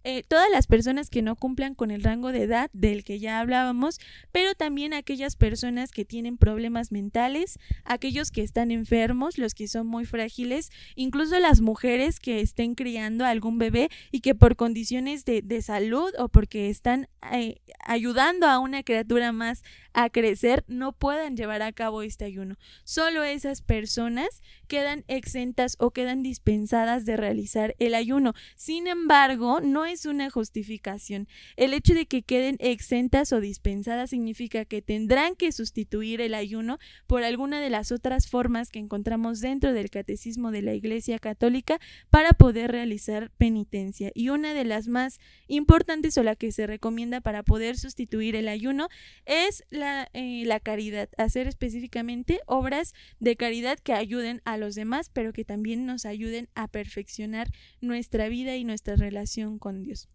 eh, 0.07 0.23
todas 0.23 0.51
las 0.51 0.67
personas 0.67 1.09
que 1.09 1.23
no 1.23 1.35
cumplan 1.35 1.75
con 1.75 1.91
el 1.91 2.03
rango 2.03 2.31
de 2.31 2.43
edad 2.43 2.69
del 2.75 3.05
que 3.05 3.19
ya 3.19 3.41
hablábamos, 3.41 4.01
pero 4.33 4.55
también 4.55 4.93
aquellas 4.93 5.35
personas 5.35 5.93
que 5.93 6.05
tienen 6.05 6.37
problemas 6.37 6.93
mentales, 6.93 7.59
aquellos 7.87 8.31
que 8.31 8.43
están 8.43 8.71
enfermos, 8.71 9.39
los 9.39 9.55
que 9.55 9.67
son 9.67 9.87
muy 9.87 10.05
frágiles, 10.05 10.71
incluso 10.95 11.39
las 11.39 11.63
mujeres 11.63 12.21
que 12.21 12.43
estén 12.43 12.75
criando 12.75 13.25
a 13.25 13.31
algún 13.31 13.57
bebé 13.57 13.89
y 14.13 14.21
que 14.21 14.35
por 14.35 14.57
condiciones 14.57 15.25
de, 15.25 15.41
de 15.41 15.63
salud 15.63 16.13
o 16.19 16.29
porque 16.29 16.69
están 16.69 17.09
eh, 17.33 17.63
ayudando 17.81 18.47
a 18.47 18.59
una 18.59 18.83
criatura 18.83 19.33
más 19.33 19.63
a 19.95 20.11
crecer 20.11 20.65
no 20.67 20.93
puedan 20.93 21.37
llevar 21.37 21.63
a 21.63 21.73
cabo 21.73 22.03
este 22.03 22.25
ayuno. 22.25 22.57
Solo 22.83 23.23
esas 23.23 23.63
personas 23.63 24.43
quedan 24.67 25.05
exentas 25.09 25.77
o 25.79 25.93
quedan 25.93 26.23
dispensadas 26.23 27.07
de 27.07 27.17
realizar 27.17 27.75
el 27.79 27.95
ayuno. 27.95 28.35
Sin 28.57 28.89
embargo, 28.89 29.61
no 29.61 29.87
es 29.87 30.05
una 30.05 30.31
justificación. 30.31 31.29
El 31.57 31.73
hecho 31.75 31.95
de 31.95 32.07
que 32.07 32.23
queden 32.23 32.57
exentas 32.59 33.33
o 33.33 33.41
dispensadas 33.41 34.11
significa 34.11 34.65
que 34.65 34.83
tendrán 34.83 35.37
que 35.37 35.53
sustituir 35.53 36.21
el 36.21 36.35
ayuno 36.35 36.79
por 37.07 37.23
alguna 37.23 37.61
de 37.61 37.71
las 37.71 37.93
otras 37.93 38.29
formas 38.29 38.71
que 38.71 38.81
encontramos 38.81 39.41
dentro 39.41 39.73
del 39.73 39.91
catecismo 39.91 40.51
de 40.51 40.63
la 40.63 40.75
Iglesia 40.75 41.19
Católica 41.19 41.79
para 42.11 42.33
poder 42.33 42.73
realizar 42.73 43.31
penitencia. 43.39 44.11
Y 44.15 44.31
una 44.31 44.55
de 44.55 44.65
las 44.65 44.89
más 44.89 45.21
importantes 45.47 46.19
o 46.19 46.23
la 46.23 46.35
que 46.35 46.51
se 46.51 46.67
recomienda 46.67 47.21
para 47.21 47.45
poder 47.45 47.79
sustituir 47.79 48.35
el 48.35 48.49
ayuno 48.49 48.89
es 49.25 49.65
la 49.71 49.84
eh, 50.13 50.43
la, 50.47 50.61
caridad, 50.61 51.09
hacer 51.17 51.47
específicamente 51.47 52.41
obras 52.47 52.95
de 53.21 53.37
caridad 53.37 53.79
que 53.79 53.93
ayuden 53.93 54.43
a 54.45 54.57
los 54.57 54.75
demás, 54.75 55.11
pero 55.13 55.33
que 55.33 55.45
también 55.45 55.87
nos 55.87 56.07
ayuden 56.07 56.49
a 56.55 56.69
perfeccionar 56.69 57.49
nuestra 57.81 58.29
vida 58.29 58.57
y 58.57 58.65
nuestra 58.65 58.97
relación 58.97 59.59
con 59.59 59.83
Dios. 59.83 60.09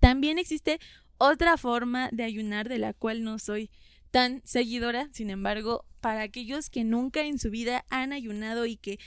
También 0.00 0.38
existe 0.38 0.78
otra 1.18 1.56
forma 1.56 2.08
de 2.12 2.24
ayunar 2.24 2.68
de 2.68 2.78
la 2.78 2.94
cual 2.94 3.24
no 3.24 3.38
soy 3.38 3.70
tan 4.10 4.40
seguidora, 4.44 5.08
sin 5.12 5.30
embargo, 5.30 5.84
para 6.00 6.22
aquellos 6.22 6.70
que 6.70 6.84
nunca 6.84 7.22
en 7.22 7.38
su 7.38 7.50
vida 7.50 7.84
han 7.90 8.12
ayunado 8.12 8.66
y 8.66 8.76
que 8.76 8.98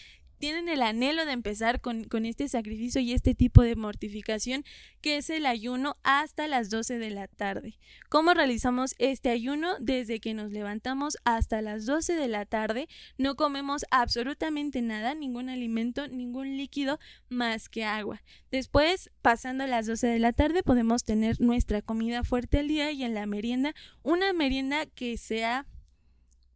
tienen 0.41 0.69
el 0.69 0.81
anhelo 0.81 1.25
de 1.25 1.31
empezar 1.31 1.79
con, 1.81 2.25
este 2.25 2.50
sacrificio 2.50 3.00
y 3.00 3.13
este 3.13 3.36
tipo 3.36 3.62
de 3.62 3.75
mortificación, 3.75 4.65
que 5.00 5.17
es 5.17 5.29
el 5.29 5.45
ayuno 5.45 5.98
hasta 6.03 6.48
las 6.48 6.71
12 6.71 6.98
de 6.98 7.12
la 7.12 7.27
tarde. 7.27 7.77
¿Cómo 8.10 8.33
realizamos 8.33 8.95
este 8.98 9.29
ayuno? 9.29 9.75
Desde 9.79 10.19
que 10.19 10.33
nos 10.33 10.51
levantamos 10.51 11.17
hasta 11.25 11.62
las 11.62 11.86
12 11.86 12.15
de 12.15 12.27
la 12.27 12.45
tarde, 12.45 12.89
no 13.19 13.36
comemos 13.36 13.86
absolutamente 13.91 14.81
nada, 14.81 15.13
ningún 15.13 15.48
alimento, 15.48 16.07
ningún 16.07 16.57
líquido 16.57 17.00
más 17.29 17.69
que 17.69 17.86
agua. 17.86 18.24
Después, 18.50 19.12
pasando 19.21 19.67
las 19.67 19.86
12 19.86 20.07
de 20.07 20.19
la 20.19 20.33
tarde, 20.33 20.63
podemos 20.63 21.03
tener 21.03 21.39
nuestra 21.39 21.83
comida 21.83 22.24
fuerte 22.24 22.57
al 22.57 22.67
día 22.67 22.91
y 22.91 23.03
en 23.03 23.13
la 23.13 23.27
merienda, 23.27 23.75
una 24.01 24.33
merienda 24.33 24.88
que 24.88 25.17
sea 25.17 25.67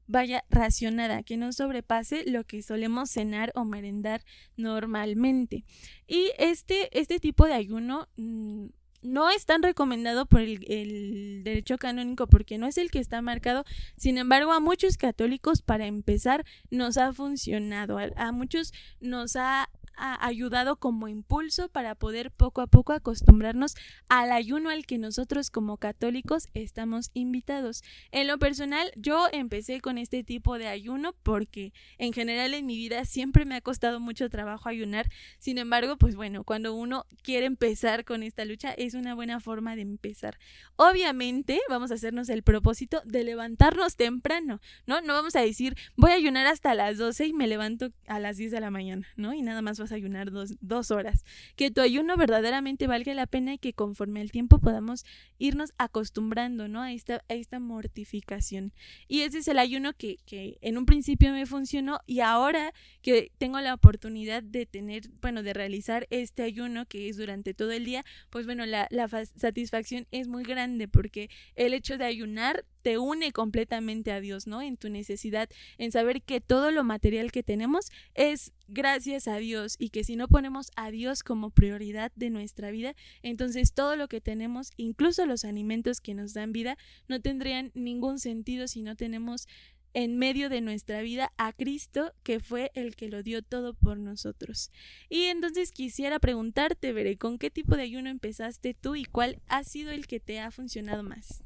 vaya 0.08 0.44
racionada, 0.50 1.24
que 1.24 1.38
no 1.38 1.52
sobrepase 1.52 2.24
lo 2.26 2.44
que 2.44 2.62
solemos 2.62 3.10
cenar 3.10 3.52
o 3.56 3.66
merendar 3.66 4.24
normalmente. 4.58 5.64
Y 6.08 6.32
este, 6.38 6.98
este 6.98 7.20
tipo 7.20 7.46
de 7.46 7.54
ayuno 7.54 8.08
mm, 8.18 8.68
no 9.02 9.30
es 9.30 9.46
tan 9.46 9.62
recomendado 9.62 10.26
por 10.26 10.42
el, 10.42 11.42
derecho 11.44 11.78
canónico 11.78 12.28
porque 12.28 12.58
no 12.58 12.68
es 12.68 12.78
el 12.78 12.92
que 12.92 13.00
está 13.00 13.22
marcado. 13.22 13.64
Sin 13.98 14.18
embargo, 14.18 14.52
a 14.52 14.60
muchos 14.60 14.98
católicos, 14.98 15.62
para 15.62 15.86
empezar, 15.86 16.46
nos 16.72 16.98
ha 16.98 17.14
funcionado. 17.14 17.98
a 18.00 18.32
muchos 18.32 18.74
nos 19.00 19.36
ha 19.36 19.70
ha 19.98 20.26
ayudado 20.26 20.78
como 20.78 21.08
impulso 21.08 21.70
para 21.70 21.96
poder 21.96 22.32
poco 22.32 22.62
a 22.62 22.68
poco 22.68 22.94
acostumbrarnos 22.94 23.76
al 24.10 24.32
ayuno 24.32 24.70
al 24.70 24.86
que 24.86 24.98
nosotros 24.98 25.50
como 25.50 25.78
católicos 25.78 26.48
estamos 26.54 27.12
invitados. 27.14 27.84
En 28.12 28.28
lo 28.28 28.38
personal, 28.38 28.92
yo 28.96 29.28
empecé 29.32 29.82
con 29.82 29.98
este 29.98 30.24
tipo 30.24 30.58
de 30.58 30.68
ayuno 30.68 31.14
porque 31.24 31.74
en 31.98 32.14
general 32.14 32.54
en 32.54 32.66
mi 32.66 32.76
vida 32.76 33.06
siempre 33.06 33.46
me 33.46 33.56
ha 33.56 33.62
costado 33.62 34.00
mucho 34.00 34.30
trabajo 34.30 34.70
ayunar. 34.70 35.10
Sin 35.40 35.58
embargo, 35.58 35.98
pues 35.98 36.16
bueno, 36.16 36.44
cuando 36.44 36.74
uno 36.76 37.06
quiere 37.22 37.46
empezar 37.46 38.06
con 38.06 38.24
esta 38.24 38.46
lucha 38.46 38.72
es 38.72 38.94
una 38.94 39.16
buena 39.16 39.40
forma 39.40 39.76
de 39.76 39.82
empezar. 39.82 40.38
Obviamente, 40.76 41.60
vamos 41.70 41.92
a 41.92 41.96
hacernos 41.96 42.30
el 42.30 42.44
propósito 42.44 43.02
de 43.06 43.24
levantarnos 43.24 43.96
temprano, 43.96 44.62
¿no? 44.86 45.02
No 45.02 45.14
vamos 45.14 45.36
a 45.36 45.42
decir, 45.42 45.76
voy 45.96 46.12
a 46.12 46.16
ayunar 46.16 46.48
hasta 46.48 46.74
las 46.74 46.98
12 46.98 47.28
y 47.28 47.34
me 47.34 47.48
levanto 47.48 47.90
a 48.08 48.20
las 48.20 48.38
10 48.38 48.52
de 48.52 48.60
la 48.60 48.72
mañana, 48.72 49.08
¿no? 49.16 49.34
Y 49.34 49.42
nada 49.42 49.62
más 49.62 49.80
a 49.92 49.96
ayunar 49.96 50.32
dos, 50.32 50.56
dos, 50.62 50.92
horas. 50.92 51.24
Que 51.56 51.72
tu 51.72 51.82
ayuno 51.82 52.18
verdaderamente 52.18 52.88
valga 52.88 53.14
la 53.14 53.28
pena 53.28 53.54
y 53.54 53.58
que 53.58 53.74
conforme 53.74 54.22
al 54.22 54.32
tiempo 54.32 54.60
podamos 54.60 55.06
irnos 55.38 55.74
acostumbrando, 55.78 56.68
¿no? 56.68 56.82
A 56.82 56.92
esta, 56.92 57.24
a 57.30 57.34
esta 57.34 57.60
mortificación. 57.60 58.74
Y 59.08 59.22
ese 59.22 59.40
es 59.40 59.48
el 59.48 59.60
ayuno 59.60 59.94
que, 59.94 60.18
que 60.26 60.58
en 60.62 60.78
un 60.78 60.86
principio 60.86 61.32
me 61.32 61.46
funcionó 61.46 62.00
y 62.06 62.20
ahora 62.20 62.74
que 63.02 63.32
tengo 63.38 63.60
la 63.62 63.74
oportunidad 63.74 64.44
de 64.44 64.66
tener, 64.66 65.10
bueno, 65.22 65.44
de 65.44 65.54
realizar 65.54 66.08
este 66.10 66.44
ayuno 66.44 66.86
que 66.86 67.10
es 67.10 67.18
durante 67.18 67.54
todo 67.54 67.72
el 67.72 67.86
día, 67.86 68.04
pues 68.30 68.46
bueno, 68.46 68.66
la, 68.66 68.88
la 68.90 69.08
satisfacción 69.08 70.08
es 70.12 70.28
muy 70.28 70.44
grande 70.44 70.88
porque 70.88 71.30
el 71.56 71.74
hecho 71.74 71.98
de 71.98 72.06
ayunar 72.06 72.66
te 72.86 73.00
une 73.00 73.32
completamente 73.32 74.12
a 74.12 74.20
Dios, 74.20 74.46
¿no? 74.46 74.62
En 74.62 74.78
tu 74.78 74.90
necesidad, 74.90 75.50
en 75.80 75.92
saber 75.92 76.22
que 76.22 76.40
todo 76.40 76.70
lo 76.70 76.84
material 76.84 77.32
que 77.32 77.42
tenemos 77.42 77.92
es 78.14 78.54
gracias 78.68 79.28
a 79.28 79.38
Dios 79.38 79.76
y 79.80 79.90
que 79.90 80.04
si 80.04 80.16
no 80.16 80.28
ponemos 80.28 80.72
a 80.76 80.92
Dios 80.92 81.24
como 81.24 81.50
prioridad 81.50 82.12
de 82.16 82.30
nuestra 82.30 82.72
vida, 82.72 82.96
entonces 83.24 83.74
todo 83.74 83.96
lo 83.96 84.08
que 84.08 84.22
tenemos, 84.22 84.72
incluso 84.78 85.26
los 85.26 85.46
alimentos 85.46 86.02
que 86.02 86.14
nos 86.14 86.34
dan 86.34 86.52
vida, 86.52 86.78
no 87.08 87.22
tendrían 87.22 87.72
ningún 87.74 88.20
sentido 88.20 88.68
si 88.68 88.82
no 88.82 88.96
tenemos 88.96 89.48
en 89.96 90.18
medio 90.18 90.50
de 90.50 90.60
nuestra 90.60 91.02
vida 91.02 91.32
a 91.38 91.54
Cristo, 91.54 92.14
que 92.24 92.42
fue 92.42 92.70
el 92.76 92.98
que 92.98 93.08
lo 93.08 93.24
dio 93.24 93.42
todo 93.42 93.74
por 93.74 93.98
nosotros. 93.98 94.70
Y 95.10 95.24
entonces 95.24 95.72
quisiera 95.72 96.20
preguntarte, 96.20 96.92
Veré, 96.92 97.18
¿con 97.18 97.38
qué 97.38 97.50
tipo 97.50 97.78
de 97.78 97.84
ayuno 97.84 98.10
empezaste 98.10 98.74
tú 98.74 98.96
y 98.96 99.06
cuál 99.06 99.42
ha 99.48 99.64
sido 99.64 99.92
el 99.92 100.06
que 100.06 100.20
te 100.20 100.42
ha 100.42 100.52
funcionado 100.52 101.02
más? 101.02 101.45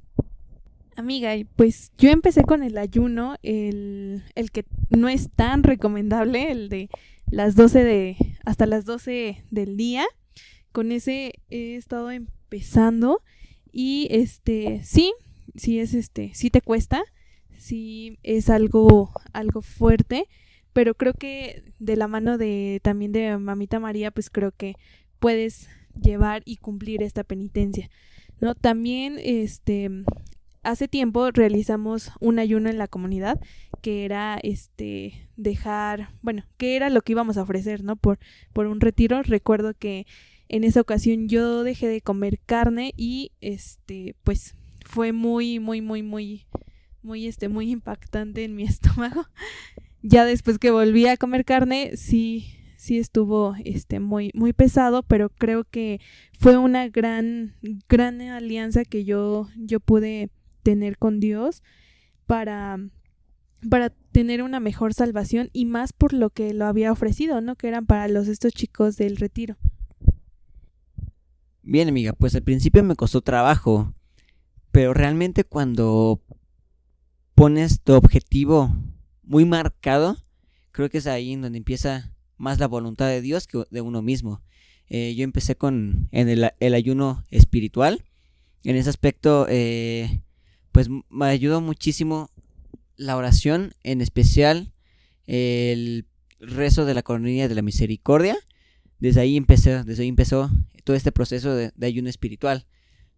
Amiga, 0.99 1.33
pues 1.55 1.93
yo 1.97 2.09
empecé 2.09 2.43
con 2.43 2.61
el 2.61 2.77
ayuno, 2.77 3.37
el, 3.41 4.21
el 4.35 4.51
que 4.51 4.65
no 4.89 5.07
es 5.07 5.29
tan 5.31 5.63
recomendable, 5.63 6.51
el 6.51 6.67
de 6.67 6.89
las 7.31 7.55
12 7.55 7.85
de, 7.85 8.17
hasta 8.43 8.65
las 8.65 8.83
12 8.83 9.45
del 9.49 9.77
día. 9.77 10.05
Con 10.73 10.91
ese 10.91 11.35
he 11.49 11.77
estado 11.77 12.11
empezando 12.11 13.21
y 13.71 14.09
este, 14.11 14.81
sí, 14.83 15.13
sí 15.55 15.79
es 15.79 15.93
este, 15.93 16.31
sí 16.33 16.49
te 16.49 16.59
cuesta, 16.59 17.01
sí 17.57 18.19
es 18.21 18.49
algo, 18.49 19.09
algo 19.31 19.61
fuerte, 19.61 20.25
pero 20.73 20.95
creo 20.95 21.13
que 21.13 21.63
de 21.79 21.95
la 21.95 22.09
mano 22.09 22.37
de 22.37 22.81
también 22.83 23.13
de 23.13 23.37
mamita 23.37 23.79
María, 23.79 24.11
pues 24.11 24.29
creo 24.29 24.51
que 24.51 24.75
puedes 25.19 25.69
llevar 25.97 26.41
y 26.43 26.57
cumplir 26.57 27.03
esta 27.03 27.23
penitencia. 27.23 27.89
¿no? 28.41 28.53
También 28.53 29.15
este 29.17 29.89
hace 30.63 30.87
tiempo 30.87 31.31
realizamos 31.31 32.11
un 32.19 32.39
ayuno 32.39 32.69
en 32.69 32.77
la 32.77 32.87
comunidad 32.87 33.39
que 33.81 34.05
era 34.05 34.39
este 34.43 35.29
dejar, 35.37 36.09
bueno, 36.21 36.43
que 36.57 36.75
era 36.75 36.89
lo 36.89 37.01
que 37.01 37.13
íbamos 37.13 37.37
a 37.37 37.43
ofrecer, 37.43 37.83
¿no? 37.83 37.95
Por 37.95 38.19
por 38.53 38.67
un 38.67 38.81
retiro. 38.81 39.23
Recuerdo 39.23 39.73
que 39.73 40.05
en 40.49 40.63
esa 40.63 40.81
ocasión 40.81 41.29
yo 41.29 41.63
dejé 41.63 41.87
de 41.87 42.01
comer 42.01 42.39
carne 42.45 42.93
y 42.97 43.31
este 43.41 44.15
pues 44.23 44.55
fue 44.85 45.13
muy 45.13 45.59
muy 45.59 45.81
muy 45.81 46.03
muy 46.03 46.45
muy 47.01 47.27
este 47.27 47.47
muy 47.47 47.71
impactante 47.71 48.43
en 48.43 48.55
mi 48.55 48.63
estómago. 48.65 49.25
ya 50.01 50.25
después 50.25 50.59
que 50.59 50.71
volví 50.71 51.07
a 51.07 51.17
comer 51.17 51.45
carne, 51.45 51.95
sí 51.95 52.55
sí 52.77 52.97
estuvo 52.97 53.55
este 53.65 53.99
muy 53.99 54.31
muy 54.33 54.53
pesado, 54.53 55.03
pero 55.03 55.29
creo 55.29 55.65
que 55.65 55.99
fue 56.39 56.57
una 56.57 56.87
gran 56.89 57.55
gran 57.87 58.21
alianza 58.21 58.85
que 58.85 59.03
yo 59.05 59.47
yo 59.57 59.79
pude 59.79 60.29
tener 60.63 60.97
con 60.97 61.19
Dios 61.19 61.63
para 62.25 62.79
para 63.69 63.89
tener 63.89 64.41
una 64.41 64.59
mejor 64.59 64.93
salvación 64.93 65.49
y 65.51 65.65
más 65.65 65.91
por 65.93 66.13
lo 66.13 66.29
que 66.29 66.53
lo 66.53 66.65
había 66.65 66.91
ofrecido, 66.91 67.41
¿no? 67.41 67.55
Que 67.55 67.67
eran 67.67 67.85
para 67.85 68.07
los 68.07 68.27
estos 68.27 68.53
chicos 68.53 68.95
del 68.95 69.17
retiro. 69.17 69.57
Bien, 71.61 71.89
amiga, 71.89 72.13
pues 72.13 72.35
al 72.35 72.43
principio 72.43 72.83
me 72.83 72.95
costó 72.95 73.21
trabajo, 73.21 73.93
pero 74.71 74.93
realmente 74.93 75.43
cuando 75.43 76.21
pones 77.35 77.81
tu 77.81 77.93
objetivo 77.93 78.73
muy 79.23 79.45
marcado, 79.45 80.17
creo 80.71 80.89
que 80.89 80.99
es 80.99 81.07
ahí 81.07 81.33
en 81.33 81.41
donde 81.41 81.57
empieza 81.57 82.13
más 82.37 82.59
la 82.59 82.67
voluntad 82.67 83.07
de 83.07 83.21
Dios 83.21 83.45
que 83.45 83.63
de 83.69 83.81
uno 83.81 84.01
mismo. 84.01 84.41
Eh, 84.87 85.13
yo 85.15 85.23
empecé 85.23 85.55
con 85.55 86.07
en 86.11 86.29
el, 86.29 86.49
el, 86.59 86.73
ayuno 86.73 87.23
espiritual. 87.29 88.03
En 88.63 88.75
ese 88.75 88.89
aspecto, 88.89 89.45
eh, 89.47 90.23
pues 90.79 90.87
me 91.09 91.25
ayudó 91.25 91.59
muchísimo 91.59 92.31
la 92.95 93.17
oración, 93.17 93.73
en 93.83 93.99
especial 93.99 94.71
el 95.27 96.07
rezo 96.39 96.85
de 96.85 96.93
la 96.93 97.03
coronilla 97.03 97.49
de 97.49 97.55
la 97.55 97.61
misericordia. 97.61 98.37
Desde 98.97 99.19
ahí 99.19 99.37
desde 99.41 100.01
ahí 100.01 100.07
empezó 100.07 100.49
todo 100.85 100.95
este 100.95 101.11
proceso 101.11 101.53
de, 101.53 101.73
ayuno 101.85 102.07
espiritual. 102.07 102.65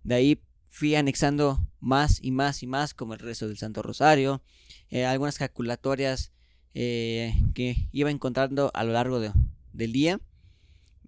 De 0.01 0.15
ahí 0.15 0.41
fui 0.69 0.95
anexando 0.95 1.63
más 1.79 2.17
y 2.23 2.31
más 2.31 2.63
y 2.63 2.65
más, 2.65 2.95
como 2.95 3.13
el 3.13 3.19
rezo 3.19 3.47
del 3.47 3.59
Santo 3.59 3.83
Rosario, 3.83 4.41
eh, 4.89 5.05
algunas 5.05 5.37
calculatorias 5.37 6.31
eh, 6.73 7.35
que 7.53 7.89
iba 7.91 8.09
encontrando 8.09 8.71
a 8.73 8.83
lo 8.83 8.93
largo 8.93 9.19
del 9.19 9.91
día. 9.93 10.19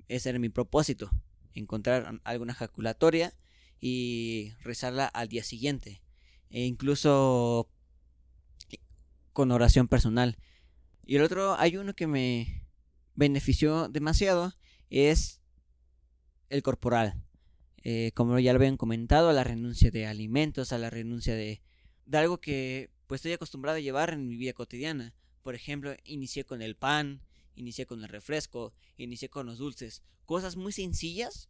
Ese 0.08 0.30
era 0.30 0.38
mi 0.38 0.50
propósito, 0.50 1.10
encontrar 1.56 2.22
alguna 2.24 2.54
calculatoria 2.54 3.34
y 3.82 4.52
rezarla 4.62 5.08
al 5.08 5.30
día 5.30 5.44
siguiente 5.44 6.04
e 6.54 6.66
incluso 6.66 7.68
con 9.34 9.52
oración 9.52 9.88
personal. 9.88 10.38
Y 11.04 11.18
el 11.18 11.24
otro, 11.24 11.56
hay 11.56 11.76
uno 11.76 11.96
que 11.96 12.08
me 12.08 12.70
benefició 13.16 13.90
demasiado, 13.90 14.54
es 14.90 15.42
el 16.50 16.62
corporal. 16.62 17.26
Eh, 17.84 18.12
como 18.14 18.40
ya 18.40 18.54
lo 18.54 18.58
habían 18.58 18.78
comentado, 18.78 19.30
a 19.30 19.34
la 19.34 19.44
renuncia 19.44 19.90
de 19.90 20.06
alimentos, 20.06 20.72
a 20.72 20.78
la 20.78 20.92
renuncia 20.92 21.36
de, 21.36 21.62
de 22.06 22.18
algo 22.18 22.40
que 22.40 22.92
pues 23.08 23.20
estoy 23.20 23.34
acostumbrado 23.34 23.78
a 23.78 23.82
llevar 23.82 24.12
en 24.12 24.28
mi 24.28 24.38
vida 24.38 24.54
cotidiana. 24.54 25.16
Por 25.42 25.56
ejemplo, 25.56 25.94
inicié 26.06 26.46
con 26.46 26.62
el 26.62 26.76
pan, 26.76 27.24
inicié 27.56 27.88
con 27.88 28.04
el 28.04 28.10
refresco, 28.10 28.74
inicié 28.96 29.28
con 29.28 29.48
los 29.48 29.58
dulces. 29.58 30.04
Cosas 30.26 30.56
muy 30.56 30.72
sencillas, 30.72 31.50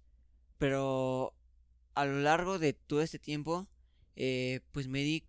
pero 0.58 1.36
a 1.94 2.06
lo 2.06 2.22
largo 2.22 2.58
de 2.58 2.72
todo 2.72 3.02
este 3.02 3.20
tiempo 3.20 3.68
eh, 4.16 4.62
pues 4.72 4.88
me 4.88 5.00
di 5.00 5.24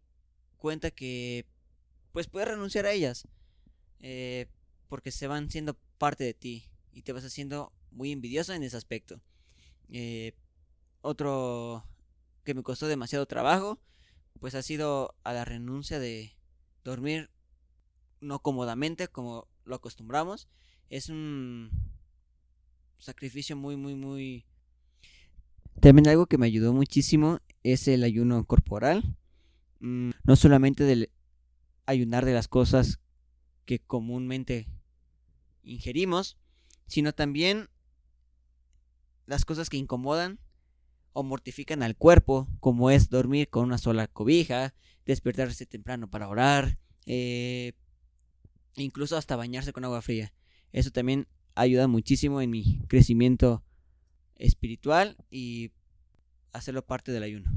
cuenta 0.58 0.90
que 0.90 1.46
pues 2.12 2.28
puedes 2.28 2.48
renunciar 2.48 2.86
a 2.86 2.92
ellas 2.92 3.26
eh, 4.00 4.46
porque 4.88 5.10
se 5.10 5.26
van 5.26 5.50
siendo 5.50 5.74
parte 5.98 6.24
de 6.24 6.34
ti 6.34 6.70
y 6.92 7.02
te 7.02 7.12
vas 7.12 7.24
haciendo 7.24 7.72
muy 7.90 8.12
envidioso 8.12 8.52
en 8.52 8.62
ese 8.62 8.76
aspecto. 8.76 9.20
Eh, 9.90 10.32
otro 11.00 11.84
que 12.44 12.54
me 12.54 12.62
costó 12.62 12.86
demasiado 12.86 13.26
trabajo 13.26 13.78
pues 14.40 14.54
ha 14.54 14.62
sido 14.62 15.14
a 15.24 15.32
la 15.32 15.44
renuncia 15.44 15.98
de 15.98 16.36
dormir 16.82 17.30
no 18.20 18.40
cómodamente 18.40 19.08
como 19.08 19.48
lo 19.64 19.76
acostumbramos. 19.76 20.48
Es 20.90 21.08
un 21.08 21.70
sacrificio 22.98 23.56
muy, 23.56 23.76
muy, 23.76 23.94
muy... 23.94 24.44
También 25.80 26.08
algo 26.08 26.26
que 26.26 26.38
me 26.38 26.46
ayudó 26.46 26.72
muchísimo 26.72 27.40
es 27.64 27.88
el 27.88 28.04
ayuno 28.04 28.44
corporal. 28.44 29.16
Mm, 29.80 30.10
no 30.22 30.36
solamente 30.36 30.84
del 30.84 31.10
ayunar 31.86 32.24
de 32.24 32.34
las 32.34 32.46
cosas 32.46 33.00
que 33.64 33.80
comúnmente 33.80 34.68
ingerimos, 35.64 36.38
sino 36.86 37.12
también 37.12 37.68
las 39.26 39.44
cosas 39.44 39.70
que 39.70 39.78
incomodan 39.78 40.38
o 41.12 41.22
mortifican 41.22 41.82
al 41.82 41.96
cuerpo, 41.96 42.48
como 42.60 42.90
es 42.90 43.08
dormir 43.08 43.48
con 43.48 43.64
una 43.64 43.78
sola 43.78 44.06
cobija, 44.06 44.74
despertarse 45.06 45.64
temprano 45.64 46.10
para 46.10 46.28
orar, 46.28 46.78
eh, 47.06 47.72
incluso 48.76 49.16
hasta 49.16 49.36
bañarse 49.36 49.72
con 49.72 49.84
agua 49.84 50.02
fría. 50.02 50.32
Eso 50.72 50.90
también 50.90 51.28
ayuda 51.54 51.86
muchísimo 51.86 52.40
en 52.40 52.50
mi 52.50 52.80
crecimiento 52.88 53.62
espiritual 54.36 55.16
y 55.30 55.70
hacerlo 56.54 56.82
parte 56.82 57.12
del 57.12 57.24
ayuno. 57.24 57.50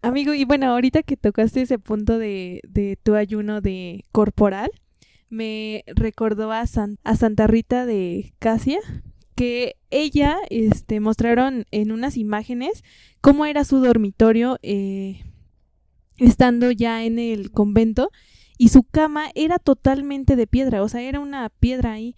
Amigo, 0.00 0.32
y 0.32 0.44
bueno, 0.44 0.66
ahorita 0.66 1.02
que 1.02 1.16
tocaste 1.16 1.62
ese 1.62 1.78
punto 1.78 2.18
de, 2.18 2.60
de 2.66 2.98
tu 3.02 3.14
ayuno 3.14 3.60
de 3.60 4.04
corporal, 4.12 4.70
me 5.28 5.84
recordó 5.86 6.52
a, 6.52 6.62
a 6.62 7.16
Santa 7.16 7.46
Rita 7.46 7.86
de 7.86 8.34
Casia, 8.38 8.78
que 9.34 9.76
ella 9.90 10.36
este, 10.50 11.00
mostraron 11.00 11.64
en 11.70 11.90
unas 11.90 12.16
imágenes 12.16 12.84
cómo 13.20 13.46
era 13.46 13.64
su 13.64 13.80
dormitorio 13.80 14.58
eh, 14.62 15.24
estando 16.18 16.70
ya 16.70 17.04
en 17.04 17.18
el 17.18 17.50
convento 17.50 18.10
y 18.58 18.68
su 18.68 18.84
cama 18.84 19.30
era 19.34 19.58
totalmente 19.58 20.36
de 20.36 20.46
piedra, 20.46 20.82
o 20.82 20.88
sea, 20.88 21.02
era 21.02 21.18
una 21.18 21.48
piedra 21.48 21.92
ahí 21.92 22.14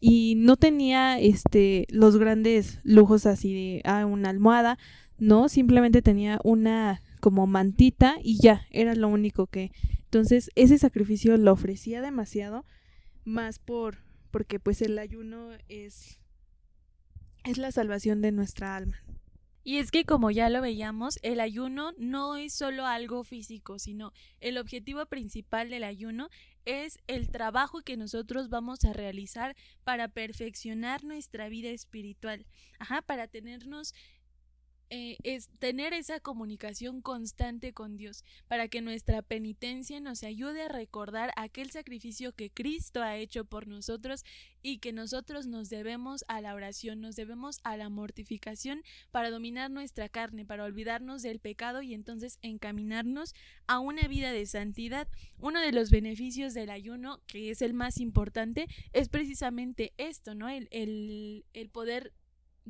y 0.00 0.34
no 0.36 0.56
tenía 0.56 1.18
este 1.18 1.86
los 1.90 2.16
grandes 2.16 2.80
lujos 2.84 3.26
así 3.26 3.52
de 3.52 3.82
ah, 3.84 4.06
una 4.06 4.30
almohada, 4.30 4.78
no, 5.18 5.48
simplemente 5.48 6.02
tenía 6.02 6.40
una 6.44 7.02
como 7.20 7.46
mantita 7.46 8.16
y 8.22 8.38
ya, 8.40 8.66
era 8.70 8.94
lo 8.94 9.08
único 9.08 9.46
que. 9.46 9.72
Entonces, 10.04 10.50
ese 10.54 10.78
sacrificio 10.78 11.36
lo 11.36 11.52
ofrecía 11.52 12.00
demasiado 12.00 12.64
más 13.24 13.58
por 13.58 13.98
porque 14.30 14.60
pues 14.60 14.82
el 14.82 14.98
ayuno 14.98 15.50
es 15.68 16.18
es 17.44 17.58
la 17.58 17.72
salvación 17.72 18.20
de 18.20 18.32
nuestra 18.32 18.76
alma. 18.76 19.02
Y 19.68 19.76
es 19.76 19.90
que 19.90 20.06
como 20.06 20.30
ya 20.30 20.48
lo 20.48 20.62
veíamos, 20.62 21.18
el 21.20 21.40
ayuno 21.40 21.92
no 21.98 22.36
es 22.36 22.54
solo 22.54 22.86
algo 22.86 23.22
físico, 23.22 23.78
sino 23.78 24.14
el 24.40 24.56
objetivo 24.56 25.04
principal 25.04 25.68
del 25.68 25.84
ayuno 25.84 26.30
es 26.64 26.98
el 27.06 27.28
trabajo 27.30 27.82
que 27.82 27.98
nosotros 27.98 28.48
vamos 28.48 28.86
a 28.86 28.94
realizar 28.94 29.54
para 29.84 30.08
perfeccionar 30.08 31.04
nuestra 31.04 31.50
vida 31.50 31.68
espiritual, 31.68 32.46
ajá, 32.78 33.02
para 33.02 33.28
tenernos 33.28 33.92
eh, 34.90 35.16
es 35.22 35.48
tener 35.58 35.92
esa 35.92 36.20
comunicación 36.20 37.02
constante 37.02 37.72
con 37.72 37.96
Dios, 37.96 38.24
para 38.46 38.68
que 38.68 38.80
nuestra 38.80 39.22
penitencia 39.22 40.00
nos 40.00 40.22
ayude 40.22 40.62
a 40.62 40.68
recordar 40.68 41.30
aquel 41.36 41.70
sacrificio 41.70 42.32
que 42.32 42.50
Cristo 42.50 43.02
ha 43.02 43.16
hecho 43.16 43.44
por 43.44 43.66
nosotros 43.66 44.24
y 44.62 44.78
que 44.78 44.92
nosotros 44.92 45.46
nos 45.46 45.68
debemos 45.68 46.24
a 46.28 46.40
la 46.40 46.54
oración, 46.54 47.00
nos 47.00 47.16
debemos 47.16 47.60
a 47.64 47.76
la 47.76 47.88
mortificación 47.88 48.82
para 49.10 49.30
dominar 49.30 49.70
nuestra 49.70 50.08
carne, 50.08 50.44
para 50.44 50.64
olvidarnos 50.64 51.22
del 51.22 51.38
pecado 51.38 51.82
y 51.82 51.94
entonces 51.94 52.38
encaminarnos 52.42 53.34
a 53.66 53.78
una 53.78 54.08
vida 54.08 54.32
de 54.32 54.46
santidad. 54.46 55.08
Uno 55.38 55.60
de 55.60 55.72
los 55.72 55.90
beneficios 55.90 56.54
del 56.54 56.70
ayuno, 56.70 57.20
que 57.26 57.50
es 57.50 57.62
el 57.62 57.74
más 57.74 57.98
importante, 57.98 58.66
es 58.92 59.08
precisamente 59.08 59.92
esto, 59.96 60.34
¿no? 60.34 60.48
El, 60.48 60.68
el, 60.70 61.44
el 61.52 61.68
poder 61.68 62.12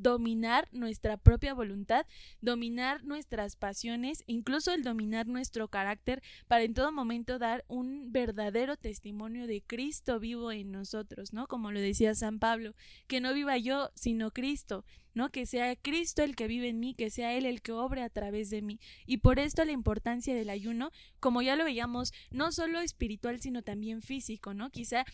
dominar 0.02 0.68
nuestra 0.72 1.16
propia 1.16 1.54
voluntad, 1.54 2.06
dominar 2.40 3.04
nuestras 3.04 3.56
pasiones, 3.56 4.22
incluso 4.26 4.72
el 4.72 4.82
dominar 4.82 5.26
nuestro 5.26 5.68
carácter 5.68 6.22
para 6.46 6.62
en 6.62 6.74
todo 6.74 6.92
momento 6.92 7.38
dar 7.38 7.64
un 7.68 8.12
verdadero 8.12 8.76
testimonio 8.76 9.46
de 9.46 9.62
Cristo 9.62 10.20
vivo 10.20 10.52
en 10.52 10.72
nosotros, 10.72 11.32
¿no? 11.32 11.46
Como 11.46 11.72
lo 11.72 11.80
decía 11.80 12.14
San 12.14 12.38
Pablo, 12.38 12.74
que 13.06 13.20
no 13.20 13.34
viva 13.34 13.58
yo, 13.58 13.90
sino 13.94 14.30
Cristo, 14.30 14.84
¿no? 15.14 15.30
Que 15.30 15.46
sea 15.46 15.74
Cristo 15.76 16.22
el 16.22 16.36
que 16.36 16.46
vive 16.46 16.68
en 16.68 16.80
mí, 16.80 16.94
que 16.94 17.10
sea 17.10 17.34
Él 17.34 17.44
el 17.44 17.60
que 17.60 17.72
obre 17.72 18.02
a 18.02 18.10
través 18.10 18.50
de 18.50 18.62
mí. 18.62 18.78
Y 19.06 19.18
por 19.18 19.38
esto 19.38 19.64
la 19.64 19.72
importancia 19.72 20.34
del 20.34 20.50
ayuno, 20.50 20.90
como 21.20 21.42
ya 21.42 21.56
lo 21.56 21.64
veíamos, 21.64 22.12
no 22.30 22.52
solo 22.52 22.80
espiritual, 22.80 23.40
sino 23.40 23.62
también 23.62 24.00
físico, 24.00 24.54
¿no? 24.54 24.70
Quizá 24.70 25.04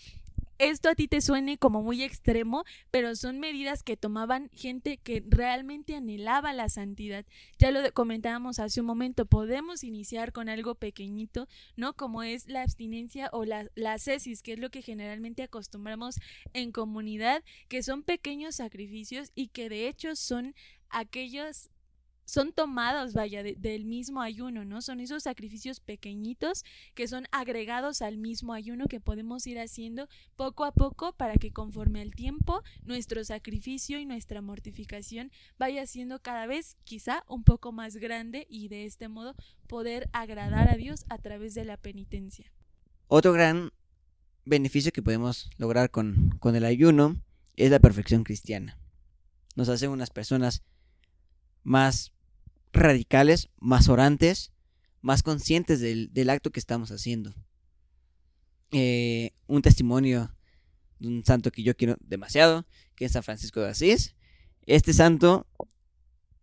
esto 0.59 0.89
a 0.89 0.95
ti 0.95 1.09
te 1.09 1.21
suene 1.21 1.59
como 1.59 1.83
muy 1.83 2.03
extremo, 2.03 2.65
pero 2.91 3.17
son 3.17 3.41
medidas 3.41 3.83
que 3.83 3.97
tomaban 3.97 4.51
gente 4.53 4.99
que 4.99 5.23
realmente 5.27 5.97
anhelaba 5.97 6.53
la 6.53 6.69
santidad. 6.69 7.25
Ya 7.59 7.71
lo 7.71 7.81
comentábamos 7.93 8.61
hace 8.61 8.81
un 8.81 8.87
momento, 8.87 9.27
podemos 9.27 9.83
iniciar 9.83 10.33
con 10.33 10.49
algo 10.49 10.77
pequeñito, 10.77 11.49
¿no? 11.77 11.95
Como 11.95 12.23
es 12.23 12.49
la 12.49 12.63
abstinencia 12.63 13.31
o 13.33 13.45
la, 13.45 13.69
la 13.75 13.99
cesis, 13.99 14.43
que 14.43 14.53
es 14.53 14.59
lo 14.59 14.71
que 14.71 14.83
generalmente 14.83 15.43
acostumbramos 15.43 16.21
en 16.53 16.71
comunidad, 16.71 17.43
que 17.69 17.83
son 17.83 18.03
pequeños 18.03 18.57
sacrificios 18.57 19.33
y 19.35 19.49
que 19.49 19.69
de 19.69 19.89
hecho 19.89 20.15
son 20.15 20.55
aquellos 20.89 21.69
son 22.25 22.53
tomados, 22.53 23.13
vaya, 23.13 23.43
del 23.43 23.85
mismo 23.85 24.23
ayuno, 24.23 24.65
¿no? 24.65 24.83
Son 24.83 25.01
esos 25.01 25.25
sacrificios 25.25 25.81
pequeñitos 25.81 26.65
que 26.95 27.09
son 27.09 27.27
agregados 27.33 28.03
al 28.03 28.17
mismo 28.17 28.53
ayuno 28.55 28.87
que 28.87 29.01
podemos 29.01 29.47
ir 29.47 29.59
haciendo 29.59 30.09
poco 30.37 30.65
a 30.65 30.73
poco 30.73 31.13
para 31.13 31.35
que 31.35 31.53
conforme 31.53 32.01
al 32.01 32.13
tiempo 32.13 32.63
nuestro 32.85 33.25
sacrificio 33.25 33.99
y 33.99 34.07
nuestra 34.07 34.41
mortificación 34.41 35.31
vaya 35.59 35.87
siendo 35.87 36.21
cada 36.21 36.47
vez 36.47 36.77
quizá 36.85 37.25
un 37.29 37.45
poco 37.45 37.73
más 37.73 37.97
grande 37.97 38.47
y 38.49 38.69
de 38.69 38.85
este 38.85 39.09
modo 39.09 39.35
poder 39.67 40.09
agradar 40.13 40.69
a 40.71 40.77
Dios 40.77 41.05
a 41.09 41.19
través 41.19 41.55
de 41.55 41.65
la 41.65 41.77
penitencia. 41.77 42.53
Otro 43.07 43.33
gran 43.33 43.71
beneficio 44.45 44.93
que 44.93 45.03
podemos 45.03 45.51
lograr 45.59 45.91
con, 45.91 46.31
con 46.39 46.57
el 46.57 46.65
ayuno 46.65 47.17
es 47.57 47.71
la 47.71 47.81
perfección 47.81 48.25
cristiana. 48.25 48.79
Nos 49.57 49.69
hace 49.69 49.89
unas 49.89 50.11
personas 50.11 50.63
más 51.63 52.14
radicales, 52.83 53.51
más 53.59 53.89
orantes, 53.89 54.53
más 55.01 55.23
conscientes 55.23 55.81
del, 55.81 56.31
acto 56.31 56.51
que 56.51 56.61
estamos 56.61 56.91
haciendo. 56.91 57.35
Eh, 58.73 59.33
un 59.47 59.63
testimonio 59.63 60.35
de 60.99 61.09
un 61.09 61.25
santo 61.25 61.51
que 61.53 61.63
yo 61.63 61.77
quiero 61.77 61.97
demasiado, 62.01 62.67
que 62.97 63.05
es 63.05 63.13
San 63.13 63.23
Francisco 63.23 63.61
de 63.61 63.71
Asís. 63.71 64.15
Este 64.67 64.93
santo 64.93 65.47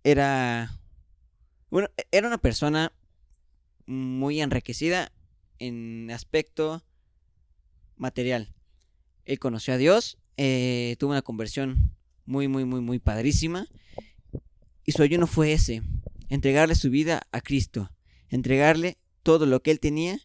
era, 0.04 0.80
bueno, 1.70 1.89
era 2.12 2.28
una 2.28 2.38
persona 2.38 2.94
muy 3.86 4.41
enriquecida 4.41 5.12
en 5.60 6.10
aspecto 6.12 6.84
material. 7.98 8.54
Él 9.26 9.39
conoció 9.39 9.74
a 9.74 9.78
Dios, 9.78 10.17
eh, 10.38 10.96
tuvo 11.00 11.12
una 11.12 11.22
conversión 11.22 11.96
muy, 12.26 12.48
muy, 12.48 12.65
muy, 12.65 12.82
muy 12.82 13.00
padrísima. 13.00 13.67
Y 14.86 14.94
su 14.94 15.04
ayuno 15.04 15.28
fue 15.28 15.54
ese, 15.54 15.84
entregarle 16.32 16.76
su 16.76 16.89
vida 16.89 17.28
a 17.34 17.41
Cristo, 17.41 17.91
entregarle 18.30 18.98
todo 19.22 19.46
lo 19.46 19.62
que 19.62 19.70
él 19.70 19.82
tenía. 19.82 20.17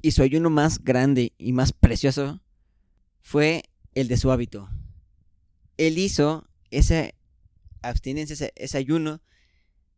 Y 0.00 0.12
su 0.12 0.22
ayuno 0.22 0.48
más 0.48 0.82
grande 0.82 1.34
y 1.38 1.52
más 1.52 1.72
precioso 1.72 2.40
fue 3.20 3.64
el 3.94 4.08
de 4.08 4.16
su 4.16 4.30
hábito. 4.32 4.70
Él 5.76 5.98
hizo 5.98 6.48
esa 6.70 7.10
abstinencia, 7.82 8.50
ese, 8.54 8.78
ayuno 8.78 9.20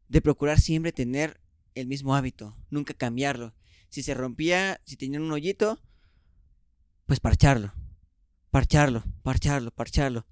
de 0.09 0.21
procurar 0.21 0.59
siempre 0.59 0.90
tener 0.90 1.40
el 1.75 1.87
mismo 1.87 2.16
hábito, 2.16 2.57
nunca 2.71 2.93
cambiarlo. 2.95 3.55
Si 3.88 4.03
se 4.03 4.14
rompía, 4.14 4.81
si 4.85 4.97
tenía 4.97 5.21
un 5.21 5.31
hoyito, 5.31 5.81
pues 7.07 7.21
parcharlo, 7.21 7.73
parcharlo, 8.51 9.05
parcharlo, 9.23 9.71
parcharlo. 9.71 10.27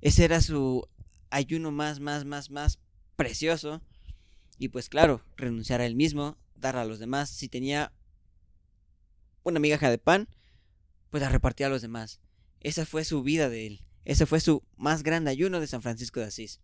Ese 0.00 0.24
era 0.24 0.40
su 0.40 0.86
ayuno 1.30 1.72
más, 1.72 1.98
más, 1.98 2.24
más, 2.24 2.50
más 2.50 2.78
precioso. 3.20 3.82
Y 4.58 4.68
pues 4.68 4.88
claro, 4.88 5.22
renunciar 5.36 5.82
a 5.82 5.86
él 5.86 5.94
mismo, 5.94 6.38
dar 6.54 6.76
a 6.76 6.86
los 6.86 6.98
demás. 6.98 7.28
Si 7.28 7.50
tenía 7.50 7.92
una 9.42 9.60
migaja 9.60 9.90
de 9.90 9.98
pan, 9.98 10.26
pues 11.10 11.22
la 11.22 11.28
repartía 11.28 11.66
a 11.66 11.70
los 11.70 11.82
demás. 11.82 12.22
Esa 12.60 12.86
fue 12.86 13.04
su 13.04 13.22
vida 13.22 13.50
de 13.50 13.66
él. 13.66 13.84
Ese 14.06 14.24
fue 14.24 14.40
su 14.40 14.62
más 14.78 15.02
grande 15.02 15.30
ayuno 15.30 15.60
de 15.60 15.66
San 15.66 15.82
Francisco 15.82 16.18
de 16.18 16.26
Asís. 16.26 16.60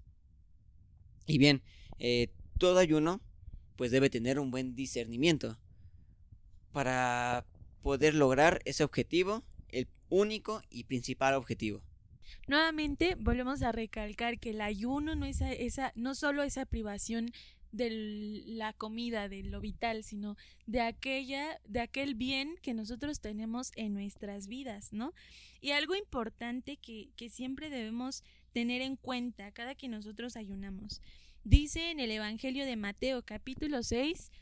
Y 1.26 1.36
bien, 1.36 1.62
eh, 1.98 2.32
todo 2.58 2.78
ayuno 2.78 3.20
pues 3.76 3.90
debe 3.90 4.08
tener 4.08 4.38
un 4.38 4.50
buen 4.50 4.74
discernimiento 4.74 5.58
para 6.72 7.44
poder 7.82 8.14
lograr 8.14 8.62
ese 8.64 8.82
objetivo, 8.82 9.44
el 9.68 9.88
único 10.08 10.62
y 10.70 10.84
principal 10.84 11.34
objetivo. 11.34 11.82
Nuevamente 12.46 13.14
volvemos 13.16 13.62
a 13.62 13.72
recalcar 13.72 14.38
que 14.38 14.50
el 14.50 14.60
ayuno 14.60 15.14
no 15.14 15.26
es 15.26 15.40
esa, 15.40 15.92
no 15.94 16.14
solo 16.14 16.42
esa 16.42 16.66
privación 16.66 17.30
de 17.72 18.44
la 18.46 18.72
comida, 18.72 19.28
de 19.28 19.42
lo 19.42 19.60
vital, 19.60 20.02
sino 20.02 20.36
de 20.66 20.80
aquella, 20.80 21.60
de 21.64 21.80
aquel 21.80 22.14
bien 22.14 22.56
que 22.62 22.74
nosotros 22.74 23.20
tenemos 23.20 23.72
en 23.76 23.92
nuestras 23.92 24.46
vidas, 24.46 24.92
¿no? 24.92 25.12
Y 25.60 25.72
algo 25.72 25.94
importante 25.94 26.78
que, 26.78 27.10
que 27.16 27.28
siempre 27.28 27.68
debemos 27.70 28.24
tener 28.52 28.80
en 28.80 28.96
cuenta 28.96 29.52
cada 29.52 29.74
que 29.74 29.88
nosotros 29.88 30.36
ayunamos. 30.36 31.02
Dice 31.44 31.90
en 31.90 32.00
el 32.00 32.10
Evangelio 32.10 32.64
de 32.64 32.76
Mateo 32.76 33.22
capítulo 33.22 33.82
6, 33.82 34.32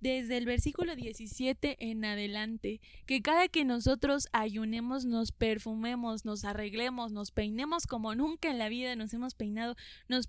desde 0.00 0.36
el 0.36 0.46
versículo 0.46 0.96
17 0.96 1.76
en 1.90 2.04
adelante, 2.04 2.80
que 3.06 3.22
cada 3.22 3.48
que 3.48 3.64
nosotros 3.64 4.28
ayunemos, 4.32 5.04
nos 5.04 5.32
perfumemos, 5.32 6.24
nos 6.24 6.44
arreglemos, 6.44 7.12
nos 7.12 7.30
peinemos 7.30 7.86
como 7.86 8.14
nunca 8.14 8.50
en 8.50 8.58
la 8.58 8.68
vida 8.68 8.96
nos 8.96 9.12
hemos 9.12 9.34
peinado, 9.34 9.76
nos, 10.08 10.28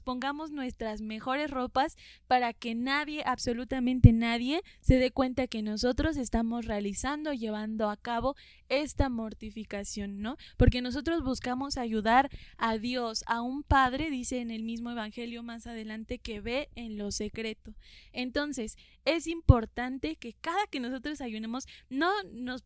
pongamos 0.00 0.50
nuestras 0.50 1.00
mejores 1.00 1.50
ropas 1.50 1.96
para 2.26 2.52
que 2.52 2.74
nadie, 2.74 3.22
absolutamente 3.24 4.12
nadie, 4.12 4.62
se 4.80 4.96
dé 4.96 5.10
cuenta 5.10 5.46
que 5.46 5.62
nosotros 5.62 6.16
estamos 6.16 6.66
realizando, 6.66 7.32
llevando 7.32 7.90
a 7.90 7.96
cabo 7.96 8.36
esta 8.68 9.08
mortificación, 9.08 10.20
¿no? 10.20 10.36
Porque 10.56 10.80
nosotros 10.80 11.22
buscamos 11.22 11.76
ayudar 11.76 12.30
a 12.56 12.78
Dios, 12.78 13.24
a 13.26 13.42
un 13.42 13.62
Padre, 13.62 14.10
dice 14.10 14.40
en 14.40 14.50
el 14.50 14.62
mismo 14.62 14.90
Evangelio 14.90 15.42
más 15.42 15.66
adelante, 15.66 16.18
que 16.18 16.40
ve 16.40 16.68
en 16.74 16.96
lo 16.96 17.10
secreto. 17.10 17.74
Entonces, 18.12 18.76
es 19.04 19.26
importante 19.26 20.16
que 20.16 20.34
cada 20.40 20.66
que 20.66 20.80
nosotros 20.80 21.20
ayunemos 21.20 21.66
no 21.88 22.10
nos 22.32 22.64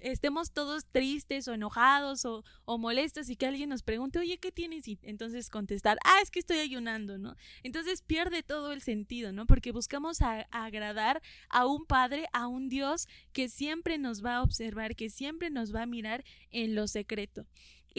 estemos 0.00 0.52
todos 0.52 0.86
tristes 0.86 1.48
o 1.48 1.54
enojados 1.54 2.24
o, 2.24 2.44
molestos 2.78 3.28
y 3.28 3.36
que 3.36 3.46
alguien 3.46 3.68
nos 3.68 3.82
pregunte, 3.82 4.18
oye, 4.18 4.38
¿qué 4.38 4.52
tienes? 4.52 4.86
Y 4.86 4.98
entonces 5.02 5.50
contestar, 5.50 5.98
ah, 6.04 6.20
es 6.22 6.30
que 6.30 6.38
estoy 6.38 6.58
ayunando, 6.58 7.18
¿no? 7.18 7.34
Entonces 7.62 8.02
pierde 8.02 8.42
todo 8.42 8.72
el 8.72 8.82
sentido, 8.82 9.32
¿no? 9.32 9.46
Porque 9.46 9.72
buscamos 9.72 10.18
agradar 10.50 11.22
a 11.48 11.66
un 11.66 11.86
Padre, 11.86 12.26
a 12.32 12.46
un 12.46 12.68
Dios 12.68 13.08
que 13.32 13.48
siempre 13.48 13.98
nos 13.98 14.24
va 14.24 14.36
a 14.36 14.42
observar, 14.42 14.94
que 14.94 15.10
siempre 15.10 15.50
nos 15.50 15.74
va 15.74 15.82
a 15.82 15.86
mirar 15.86 16.24
en 16.50 16.74
lo 16.74 16.86
secreto. 16.86 17.46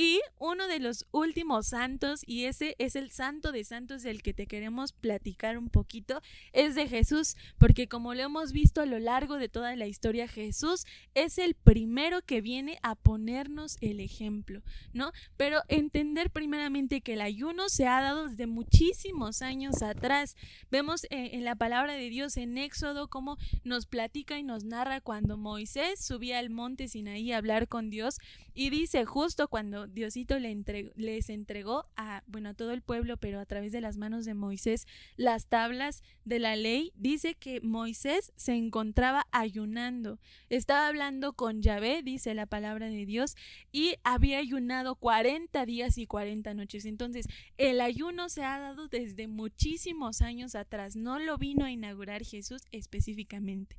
Y 0.02 0.22
uno 0.38 0.70
de 0.70 0.80
los 0.80 1.06
últimos 1.12 1.68
santos, 1.68 2.22
y 2.26 2.46
ese 2.46 2.74
es 2.80 2.96
el 2.96 3.12
santo 3.12 3.52
de 3.52 3.66
santos 3.66 4.02
del 4.02 4.22
que 4.22 4.34
te 4.34 4.48
queremos 4.48 4.94
platicar 4.94 5.58
un 5.58 5.70
poquito, 5.70 6.22
es 6.54 6.74
de 6.76 6.88
Jesús, 6.88 7.36
porque 7.58 7.90
como 7.90 8.14
lo 8.14 8.22
hemos 8.22 8.54
visto 8.54 8.80
a 8.80 8.86
lo 8.86 8.98
largo 8.98 9.36
de 9.36 9.50
toda 9.50 9.76
la 9.76 9.88
historia, 9.88 10.30
Jesús 10.30 10.86
es 11.16 11.38
el 11.38 11.54
primero 11.54 12.22
que 12.22 12.40
viene 12.40 12.80
a 12.82 12.96
ponernos 12.96 13.76
el 13.82 14.00
ejemplo, 14.00 14.62
¿no? 14.94 15.12
Pero 15.36 15.64
entender 15.68 16.30
primeramente 16.32 17.02
que 17.02 17.16
el 17.16 17.22
ayuno 17.22 17.68
se 17.68 17.86
ha 17.86 18.00
dado 18.00 18.30
desde 18.30 18.48
muchísimos 18.48 19.42
años 19.42 19.82
atrás. 19.82 20.38
Vemos 20.72 21.04
eh, 21.10 21.32
en 21.34 21.44
la 21.44 21.56
palabra 21.56 21.96
de 21.96 22.10
Dios 22.10 22.38
en 22.38 22.58
Éxodo 22.58 23.10
cómo 23.10 23.38
nos 23.66 23.86
platica 23.86 24.40
y 24.40 24.44
nos 24.44 24.64
narra 24.64 25.02
cuando 25.02 25.36
Moisés 25.36 26.00
subía 26.02 26.40
al 26.40 26.50
monte 26.50 26.88
Sinaí 26.88 27.34
a 27.34 27.38
hablar 27.38 27.68
con 27.68 27.90
Dios 27.90 28.16
y 28.54 28.70
dice 28.70 29.04
justo 29.04 29.50
cuando 29.50 29.89
Diosito 29.94 30.40
le 30.40 30.50
les 30.96 31.30
entregó 31.30 31.86
a, 31.96 32.24
bueno, 32.28 32.50
a 32.50 32.54
todo 32.54 32.72
el 32.72 32.82
pueblo, 32.82 33.18
pero 33.18 33.40
a 33.40 33.46
través 33.46 33.72
de 33.72 33.82
las 33.82 33.98
manos 33.98 34.26
de 34.26 34.34
Moisés, 34.34 34.88
las 35.16 35.48
tablas 35.48 36.04
de 36.26 36.40
la 36.40 36.56
ley, 36.56 36.92
dice 36.96 37.36
que 37.36 37.62
Moisés 37.62 38.32
se 38.36 38.54
encontraba 38.54 39.26
ayunando. 39.32 40.20
Estaba 40.50 40.88
hablando 40.88 41.34
con 41.34 41.62
Yahvé, 41.62 42.02
dice 42.04 42.34
la 42.34 42.46
palabra 42.46 42.88
de 42.88 43.06
Dios, 43.06 43.36
y 43.72 43.96
había 44.04 44.40
ayunado 44.40 44.96
40 44.96 45.66
días 45.66 45.98
y 45.98 46.06
40 46.06 46.54
noches. 46.54 46.86
Entonces, 46.86 47.28
el 47.58 47.82
ayuno 47.82 48.30
se 48.30 48.44
ha 48.44 48.60
dado 48.60 48.88
desde 48.88 49.28
muchísimos 49.28 50.22
años 50.22 50.56
atrás. 50.56 50.96
No 50.96 51.20
lo 51.20 51.38
vino 51.38 51.66
a 51.66 51.72
inaugurar 51.72 52.24
Jesús 52.24 52.62
específicamente. 52.72 53.78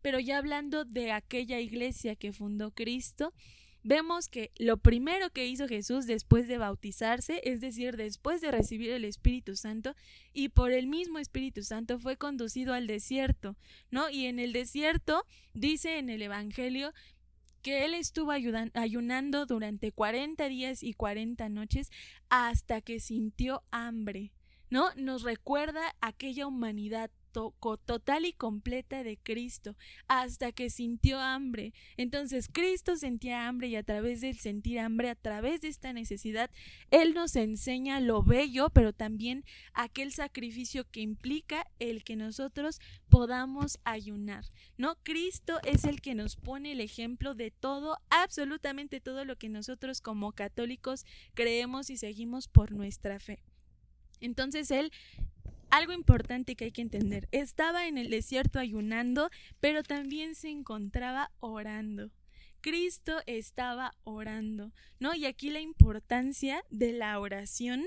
Pero 0.00 0.18
ya 0.20 0.38
hablando 0.38 0.84
de 0.84 1.12
aquella 1.12 1.60
iglesia 1.60 2.16
que 2.16 2.32
fundó 2.32 2.70
Cristo, 2.72 3.32
vemos 3.82 4.28
que 4.28 4.52
lo 4.56 4.76
primero 4.76 5.30
que 5.30 5.46
hizo 5.46 5.68
Jesús 5.68 6.06
después 6.06 6.48
de 6.48 6.58
bautizarse, 6.58 7.40
es 7.44 7.60
decir, 7.60 7.96
después 7.96 8.40
de 8.40 8.50
recibir 8.50 8.90
el 8.90 9.04
Espíritu 9.04 9.56
Santo, 9.56 9.94
y 10.32 10.50
por 10.50 10.72
el 10.72 10.86
mismo 10.86 11.18
Espíritu 11.18 11.62
Santo 11.62 11.98
fue 11.98 12.16
conducido 12.16 12.74
al 12.74 12.86
desierto, 12.86 13.56
¿no? 13.90 14.08
Y 14.10 14.26
en 14.26 14.38
el 14.38 14.52
desierto 14.52 15.24
dice 15.54 15.98
en 15.98 16.10
el 16.10 16.22
Evangelio 16.22 16.92
que 17.62 17.84
él 17.84 17.94
estuvo 17.94 18.32
ayunando 18.32 19.46
durante 19.46 19.92
40 19.92 20.48
días 20.48 20.82
y 20.82 20.94
40 20.94 21.48
noches 21.48 21.90
hasta 22.28 22.80
que 22.80 22.98
sintió 22.98 23.62
hambre, 23.70 24.32
¿no? 24.68 24.88
Nos 24.96 25.22
recuerda 25.22 25.94
aquella 26.00 26.46
humanidad 26.46 27.10
total 27.32 28.24
y 28.24 28.32
completa 28.32 29.02
de 29.02 29.16
Cristo 29.16 29.76
hasta 30.06 30.52
que 30.52 30.70
sintió 30.70 31.20
hambre. 31.20 31.72
Entonces 31.96 32.48
Cristo 32.52 32.96
sentía 32.96 33.48
hambre 33.48 33.68
y 33.68 33.76
a 33.76 33.82
través 33.82 34.20
del 34.20 34.38
sentir 34.38 34.78
hambre, 34.78 35.10
a 35.10 35.14
través 35.14 35.60
de 35.60 35.68
esta 35.68 35.92
necesidad, 35.92 36.50
Él 36.90 37.14
nos 37.14 37.36
enseña 37.36 38.00
lo 38.00 38.22
bello, 38.22 38.70
pero 38.70 38.92
también 38.92 39.44
aquel 39.74 40.12
sacrificio 40.12 40.84
que 40.90 41.00
implica 41.00 41.66
el 41.78 42.04
que 42.04 42.16
nosotros 42.16 42.80
podamos 43.08 43.78
ayunar. 43.84 44.44
¿No? 44.76 44.96
Cristo 45.02 45.58
es 45.64 45.84
el 45.84 46.00
que 46.00 46.14
nos 46.14 46.36
pone 46.36 46.72
el 46.72 46.80
ejemplo 46.80 47.34
de 47.34 47.50
todo, 47.50 47.98
absolutamente 48.10 49.00
todo 49.00 49.24
lo 49.24 49.36
que 49.36 49.48
nosotros 49.48 50.00
como 50.00 50.32
católicos 50.32 51.04
creemos 51.34 51.90
y 51.90 51.96
seguimos 51.96 52.48
por 52.48 52.72
nuestra 52.72 53.18
fe. 53.18 53.42
Entonces 54.20 54.70
Él 54.70 54.92
algo 55.72 55.94
importante 55.94 56.54
que 56.54 56.66
hay 56.66 56.70
que 56.70 56.82
entender, 56.82 57.28
estaba 57.32 57.86
en 57.86 57.96
el 57.96 58.10
desierto 58.10 58.58
ayunando, 58.58 59.30
pero 59.58 59.82
también 59.82 60.34
se 60.34 60.50
encontraba 60.50 61.30
orando. 61.40 62.10
Cristo 62.60 63.22
estaba 63.26 63.94
orando, 64.04 64.72
¿no? 65.00 65.14
Y 65.14 65.24
aquí 65.24 65.48
la 65.48 65.60
importancia 65.60 66.62
de 66.68 66.92
la 66.92 67.18
oración 67.18 67.86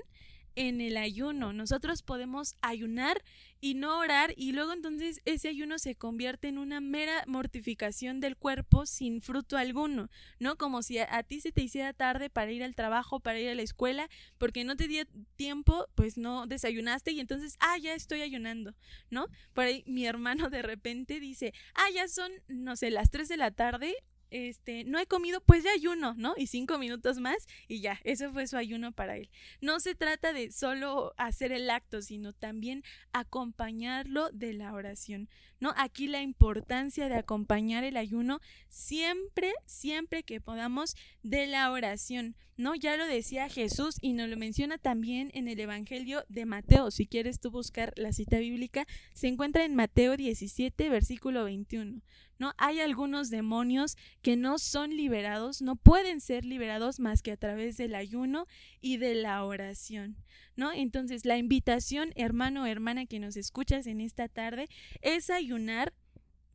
en 0.56 0.82
el 0.82 0.98
ayuno. 0.98 1.54
Nosotros 1.54 2.02
podemos 2.02 2.56
ayunar 2.62 3.22
y 3.62 3.74
no 3.74 3.98
orar 4.00 4.34
y 4.38 4.52
luego 4.52 4.74
entonces 4.74 5.22
ese 5.26 5.48
ayuno 5.48 5.80
se 5.80 5.96
convierte 5.96 6.48
en 6.48 6.58
una 6.58 6.82
mera 6.82 7.24
mortificación 7.26 8.20
del 8.20 8.38
cuerpo 8.38 8.86
sin 8.86 9.22
fruto 9.22 9.58
alguno, 9.58 10.10
¿no? 10.40 10.56
Como 10.58 10.84
si 10.84 11.00
a, 11.00 11.24
ti 11.24 11.42
se 11.42 11.52
te 11.52 11.62
hiciera 11.62 11.94
tarde 11.94 12.30
para 12.30 12.52
ir 12.52 12.64
al 12.64 12.76
trabajo, 12.76 13.20
para 13.20 13.40
ir 13.40 13.50
a 13.50 13.56
la 13.56 13.62
escuela, 13.62 14.10
porque 14.38 14.64
no 14.64 14.76
te 14.76 14.88
dio 14.88 15.04
tiempo, 15.36 15.88
pues 15.96 16.18
no 16.18 16.48
desayunaste 16.48 17.12
y 17.12 17.20
entonces, 17.20 17.58
ah, 17.60 17.78
ya 17.78 17.94
estoy 17.94 18.22
ayunando, 18.22 18.76
¿no? 19.10 19.28
Por 19.54 19.66
ahí 19.66 19.84
mi 19.88 20.06
hermano 20.06 20.50
de 20.50 20.62
repente 20.62 21.20
dice, 21.20 21.54
ah, 21.74 21.90
ya 21.94 22.08
son, 22.08 22.32
no 22.48 22.76
sé, 22.76 22.92
las 22.92 23.10
3 23.10 23.28
de 23.28 23.38
la 23.38 23.52
tarde, 23.52 23.96
este, 24.32 24.84
no 24.84 25.00
he 25.00 25.06
comido, 25.06 25.42
pues 25.42 25.64
ya 25.64 25.72
ayuno, 25.72 26.14
¿no? 26.18 26.34
Y 26.38 26.48
cinco 26.48 26.78
minutos 26.78 27.20
más 27.20 27.48
y 27.68 27.82
ya, 27.82 28.00
eso 28.04 28.32
fue 28.32 28.48
su 28.48 28.58
ayuno 28.58 28.92
para 28.92 29.18
él. 29.18 29.30
No 29.62 29.80
se 29.80 29.96
trata 29.96 30.34
de 30.34 30.52
solo 30.52 31.14
hacer 31.18 31.52
el 31.52 31.70
acto, 31.70 32.02
sino 32.02 32.34
también 32.34 32.84
acompañarlo 33.14 34.30
de 34.32 34.54
la 34.54 34.74
oración, 34.74 35.30
¿no? 35.60 35.74
Aquí 35.78 36.08
la 36.08 36.22
importancia 36.22 37.08
de 37.08 37.16
acompañar 37.16 37.84
el 37.84 37.98
ayuno 37.98 38.40
siempre, 38.70 39.54
siempre 39.66 40.24
que 40.24 40.42
podamos 40.42 40.96
de 41.24 41.48
la 41.48 41.72
oración, 41.72 42.36
¿no? 42.58 42.76
Ya 42.76 42.98
lo 42.98 43.06
decía 43.06 43.50
Jesús 43.50 43.98
y 44.02 44.14
nos 44.14 44.30
lo 44.30 44.38
menciona 44.38 44.78
también 44.78 45.32
en 45.34 45.48
el 45.48 45.60
Evangelio 45.60 46.24
de 46.30 46.46
Mateo. 46.46 46.92
Si 46.92 47.06
quieres 47.06 47.40
tú 47.40 47.52
buscar 47.52 47.94
la 47.96 48.14
cita 48.14 48.40
bíblica, 48.40 48.86
se 49.14 49.28
encuentra 49.28 49.66
en 49.66 49.76
Mateo 49.76 50.18
17, 50.18 50.90
versículo 50.90 51.44
21. 51.44 52.02
¿No? 52.40 52.54
Hay 52.58 52.80
algunos 52.80 53.30
demonios 53.30 53.98
que 54.22 54.36
no 54.36 54.58
son 54.60 54.96
liberados, 54.96 55.62
no 55.62 55.76
pueden 55.76 56.22
ser 56.22 56.46
liberados 56.46 57.00
más 57.00 57.22
que 57.22 57.32
a 57.32 57.38
través 57.38 57.78
del 57.78 57.96
ayuno 57.96 58.48
y 58.82 58.98
de 58.98 59.16
la 59.16 59.44
oración, 59.44 60.18
¿no? 60.56 60.72
Entonces, 60.72 61.26
la 61.26 61.38
invitación, 61.38 62.12
hermano 62.16 62.64
o 62.64 62.66
hermana 62.66 63.06
que 63.06 63.20
nos 63.20 63.38
escuchas 63.38 63.88
en 63.88 64.02
esta 64.02 64.28
tarde, 64.28 64.68
es 65.02 65.30
ayunar 65.30 65.94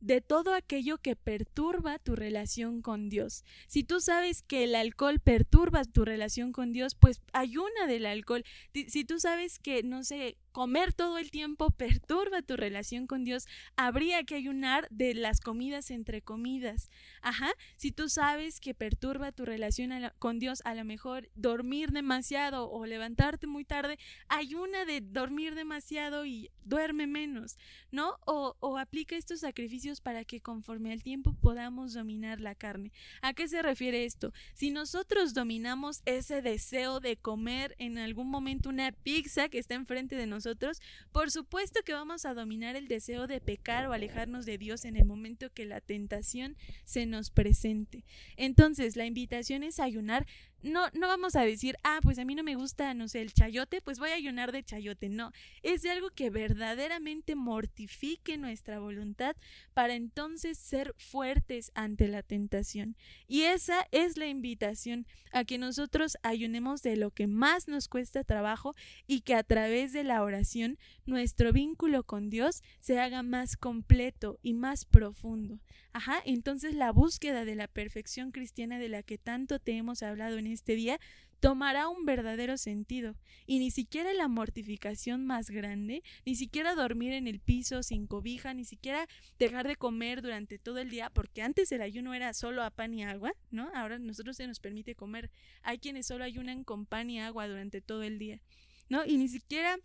de 0.01 0.19
todo 0.19 0.53
aquello 0.53 0.97
que 0.97 1.15
perturba 1.15 1.99
tu 1.99 2.15
relación 2.15 2.81
con 2.81 3.07
Dios. 3.07 3.45
Si 3.67 3.83
tú 3.83 4.01
sabes 4.01 4.41
que 4.41 4.63
el 4.63 4.75
alcohol 4.75 5.19
perturba 5.19 5.85
tu 5.85 6.03
relación 6.03 6.51
con 6.51 6.73
Dios, 6.73 6.95
pues 6.95 7.21
ayuna 7.33 7.87
del 7.87 8.07
alcohol. 8.07 8.43
Si 8.73 9.05
tú 9.05 9.19
sabes 9.19 9.59
que, 9.59 9.83
no 9.83 10.03
sé, 10.03 10.37
comer 10.51 10.93
todo 10.93 11.17
el 11.17 11.31
tiempo 11.31 11.71
perturba 11.71 12.41
tu 12.41 12.57
relación 12.57 13.07
con 13.07 13.23
Dios, 13.23 13.47
habría 13.75 14.23
que 14.23 14.35
ayunar 14.35 14.87
de 14.89 15.13
las 15.13 15.39
comidas 15.39 15.91
entre 15.91 16.21
comidas. 16.21 16.89
Ajá, 17.21 17.51
si 17.77 17.91
tú 17.91 18.09
sabes 18.09 18.59
que 18.59 18.73
perturba 18.73 19.31
tu 19.31 19.45
relación 19.45 19.91
con 20.19 20.39
Dios, 20.39 20.61
a 20.65 20.75
lo 20.75 20.83
mejor 20.83 21.29
dormir 21.35 21.91
demasiado 21.91 22.69
o 22.69 22.85
levantarte 22.85 23.47
muy 23.47 23.63
tarde, 23.63 23.97
ayuna 24.27 24.85
de 24.85 25.01
dormir 25.01 25.55
demasiado 25.55 26.25
y 26.25 26.49
duerme 26.63 27.07
menos, 27.07 27.57
¿no? 27.91 28.17
O, 28.25 28.55
o 28.59 28.77
aplica 28.77 29.15
estos 29.15 29.39
sacrificios 29.39 30.01
para 30.01 30.25
que 30.25 30.41
conforme 30.41 30.91
al 30.91 31.03
tiempo 31.03 31.33
podamos 31.41 31.93
dominar 31.93 32.41
la 32.41 32.55
carne. 32.55 32.91
¿A 33.21 33.33
qué 33.33 33.47
se 33.47 33.61
refiere 33.61 34.05
esto? 34.05 34.33
Si 34.53 34.71
nosotros 34.71 35.33
dominamos 35.33 36.01
ese 36.05 36.41
deseo 36.41 36.99
de 36.99 37.17
comer 37.17 37.75
en 37.79 37.97
algún 37.97 38.29
momento 38.29 38.69
una 38.69 38.91
pizza 38.91 39.49
que 39.49 39.59
está 39.59 39.75
enfrente 39.75 40.15
de 40.15 40.27
nosotros, 40.27 40.40
nosotros, 40.41 40.81
por 41.11 41.29
supuesto 41.29 41.81
que 41.85 41.93
vamos 41.93 42.25
a 42.25 42.33
dominar 42.33 42.75
el 42.75 42.87
deseo 42.87 43.27
de 43.27 43.39
pecar 43.39 43.87
o 43.87 43.93
alejarnos 43.93 44.47
de 44.47 44.57
Dios 44.57 44.85
en 44.85 44.95
el 44.95 45.05
momento 45.05 45.53
que 45.53 45.65
la 45.65 45.81
tentación 45.81 46.57
se 46.83 47.05
nos 47.05 47.29
presente. 47.29 48.05
Entonces, 48.37 48.95
la 48.95 49.05
invitación 49.05 49.61
es 49.61 49.79
ayunar 49.79 50.25
no, 50.63 50.89
no 50.93 51.07
vamos 51.07 51.35
a 51.35 51.41
decir, 51.41 51.75
ah, 51.83 51.99
pues 52.01 52.19
a 52.19 52.25
mí 52.25 52.35
no 52.35 52.43
me 52.43 52.55
gusta, 52.55 52.93
no 52.93 53.07
sé, 53.07 53.21
el 53.21 53.33
chayote, 53.33 53.81
pues 53.81 53.99
voy 53.99 54.11
a 54.11 54.15
ayunar 54.15 54.51
de 54.51 54.63
chayote. 54.63 55.09
No, 55.09 55.31
es 55.63 55.81
de 55.81 55.91
algo 55.91 56.09
que 56.09 56.29
verdaderamente 56.29 57.35
mortifique 57.35 58.37
nuestra 58.37 58.79
voluntad 58.79 59.35
para 59.73 59.95
entonces 59.95 60.57
ser 60.57 60.93
fuertes 60.97 61.71
ante 61.75 62.07
la 62.07 62.23
tentación. 62.23 62.95
Y 63.27 63.43
esa 63.43 63.87
es 63.91 64.17
la 64.17 64.27
invitación 64.27 65.07
a 65.31 65.43
que 65.45 65.57
nosotros 65.57 66.17
ayunemos 66.23 66.81
de 66.81 66.97
lo 66.97 67.11
que 67.11 67.27
más 67.27 67.67
nos 67.67 67.87
cuesta 67.87 68.23
trabajo 68.23 68.75
y 69.07 69.21
que 69.21 69.35
a 69.35 69.43
través 69.43 69.93
de 69.93 70.03
la 70.03 70.21
oración 70.23 70.77
nuestro 71.05 71.51
vínculo 71.51 72.03
con 72.03 72.29
Dios 72.29 72.61
se 72.79 72.99
haga 72.99 73.23
más 73.23 73.57
completo 73.57 74.39
y 74.41 74.53
más 74.53 74.85
profundo. 74.85 75.59
Ajá, 75.93 76.21
entonces 76.25 76.73
la 76.73 76.91
búsqueda 76.91 77.43
de 77.43 77.55
la 77.55 77.67
perfección 77.67 78.31
cristiana 78.31 78.79
de 78.79 78.89
la 78.89 79.03
que 79.03 79.17
tanto 79.17 79.59
te 79.59 79.73
hemos 79.73 80.03
hablado 80.03 80.37
en 80.37 80.47
este 80.51 80.75
día 80.75 80.99
tomará 81.41 81.89
un 81.89 82.05
verdadero 82.05 82.57
sentido. 82.57 83.15
Y 83.45 83.59
ni 83.59 83.71
siquiera 83.71 84.13
la 84.13 84.27
mortificación 84.27 85.25
más 85.25 85.49
grande, 85.49 86.03
ni 86.25 86.35
siquiera 86.35 86.75
dormir 86.75 87.13
en 87.13 87.27
el 87.27 87.39
piso 87.39 87.83
sin 87.83 88.07
cobija, 88.07 88.53
ni 88.53 88.63
siquiera 88.63 89.07
dejar 89.39 89.67
de 89.67 89.75
comer 89.75 90.21
durante 90.21 90.59
todo 90.59 90.77
el 90.77 90.89
día, 90.89 91.09
porque 91.09 91.41
antes 91.41 91.71
el 91.71 91.81
ayuno 91.81 92.13
era 92.13 92.33
solo 92.33 92.63
a 92.63 92.69
pan 92.69 92.93
y 92.93 93.03
agua, 93.03 93.33
¿no? 93.49 93.69
Ahora 93.73 93.99
nosotros 93.99 94.37
se 94.37 94.47
nos 94.47 94.59
permite 94.59 94.95
comer. 94.95 95.31
Hay 95.63 95.79
quienes 95.79 96.07
solo 96.07 96.23
ayunan 96.23 96.63
con 96.63 96.85
pan 96.85 97.09
y 97.09 97.19
agua 97.19 97.47
durante 97.47 97.81
todo 97.81 98.03
el 98.03 98.19
día, 98.19 98.39
¿no? 98.87 99.03
Y 99.03 99.17
ni 99.17 99.27
siquiera 99.27 99.77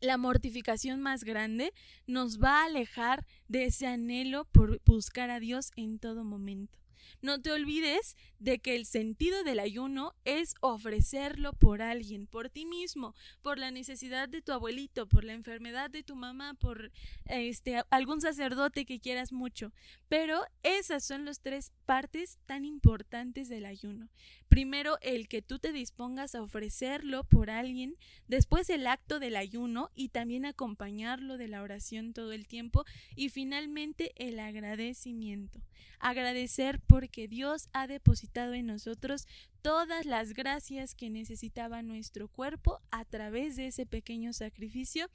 la 0.00 0.18
mortificación 0.18 1.00
más 1.00 1.22
grande 1.22 1.72
nos 2.08 2.40
va 2.42 2.62
a 2.62 2.64
alejar 2.64 3.24
de 3.46 3.66
ese 3.66 3.86
anhelo 3.86 4.46
por 4.46 4.82
buscar 4.84 5.30
a 5.30 5.38
Dios 5.38 5.70
en 5.76 6.00
todo 6.00 6.24
momento. 6.24 6.81
No 7.20 7.40
te 7.40 7.52
olvides 7.52 8.16
de 8.38 8.58
que 8.58 8.76
el 8.76 8.86
sentido 8.86 9.44
del 9.44 9.60
ayuno 9.60 10.14
es 10.24 10.54
ofrecerlo 10.60 11.52
por 11.52 11.82
alguien, 11.82 12.26
por 12.26 12.50
ti 12.50 12.66
mismo, 12.66 13.14
por 13.42 13.58
la 13.58 13.70
necesidad 13.70 14.28
de 14.28 14.42
tu 14.42 14.52
abuelito, 14.52 15.08
por 15.08 15.24
la 15.24 15.32
enfermedad 15.32 15.90
de 15.90 16.02
tu 16.02 16.16
mamá, 16.16 16.54
por 16.54 16.90
este 17.26 17.82
algún 17.90 18.20
sacerdote 18.20 18.84
que 18.84 19.00
quieras 19.00 19.32
mucho. 19.32 19.72
Pero 20.12 20.44
esas 20.62 21.02
son 21.04 21.24
las 21.24 21.40
tres 21.40 21.72
partes 21.86 22.38
tan 22.44 22.66
importantes 22.66 23.48
del 23.48 23.64
ayuno. 23.64 24.10
Primero, 24.46 24.98
el 25.00 25.26
que 25.26 25.40
tú 25.40 25.58
te 25.58 25.72
dispongas 25.72 26.34
a 26.34 26.42
ofrecerlo 26.42 27.24
por 27.24 27.48
alguien, 27.48 27.96
después 28.28 28.68
el 28.68 28.86
acto 28.86 29.20
del 29.20 29.36
ayuno 29.36 29.90
y 29.94 30.10
también 30.10 30.44
acompañarlo 30.44 31.38
de 31.38 31.48
la 31.48 31.62
oración 31.62 32.12
todo 32.12 32.32
el 32.32 32.46
tiempo 32.46 32.84
y 33.16 33.30
finalmente 33.30 34.12
el 34.16 34.38
agradecimiento. 34.38 35.62
Agradecer 35.98 36.78
porque 36.86 37.26
Dios 37.26 37.70
ha 37.72 37.86
depositado 37.86 38.52
en 38.52 38.66
nosotros 38.66 39.26
todas 39.62 40.04
las 40.04 40.34
gracias 40.34 40.94
que 40.94 41.08
necesitaba 41.08 41.80
nuestro 41.80 42.28
cuerpo 42.28 42.82
a 42.90 43.06
través 43.06 43.56
de 43.56 43.68
ese 43.68 43.86
pequeño 43.86 44.34
sacrificio 44.34 45.08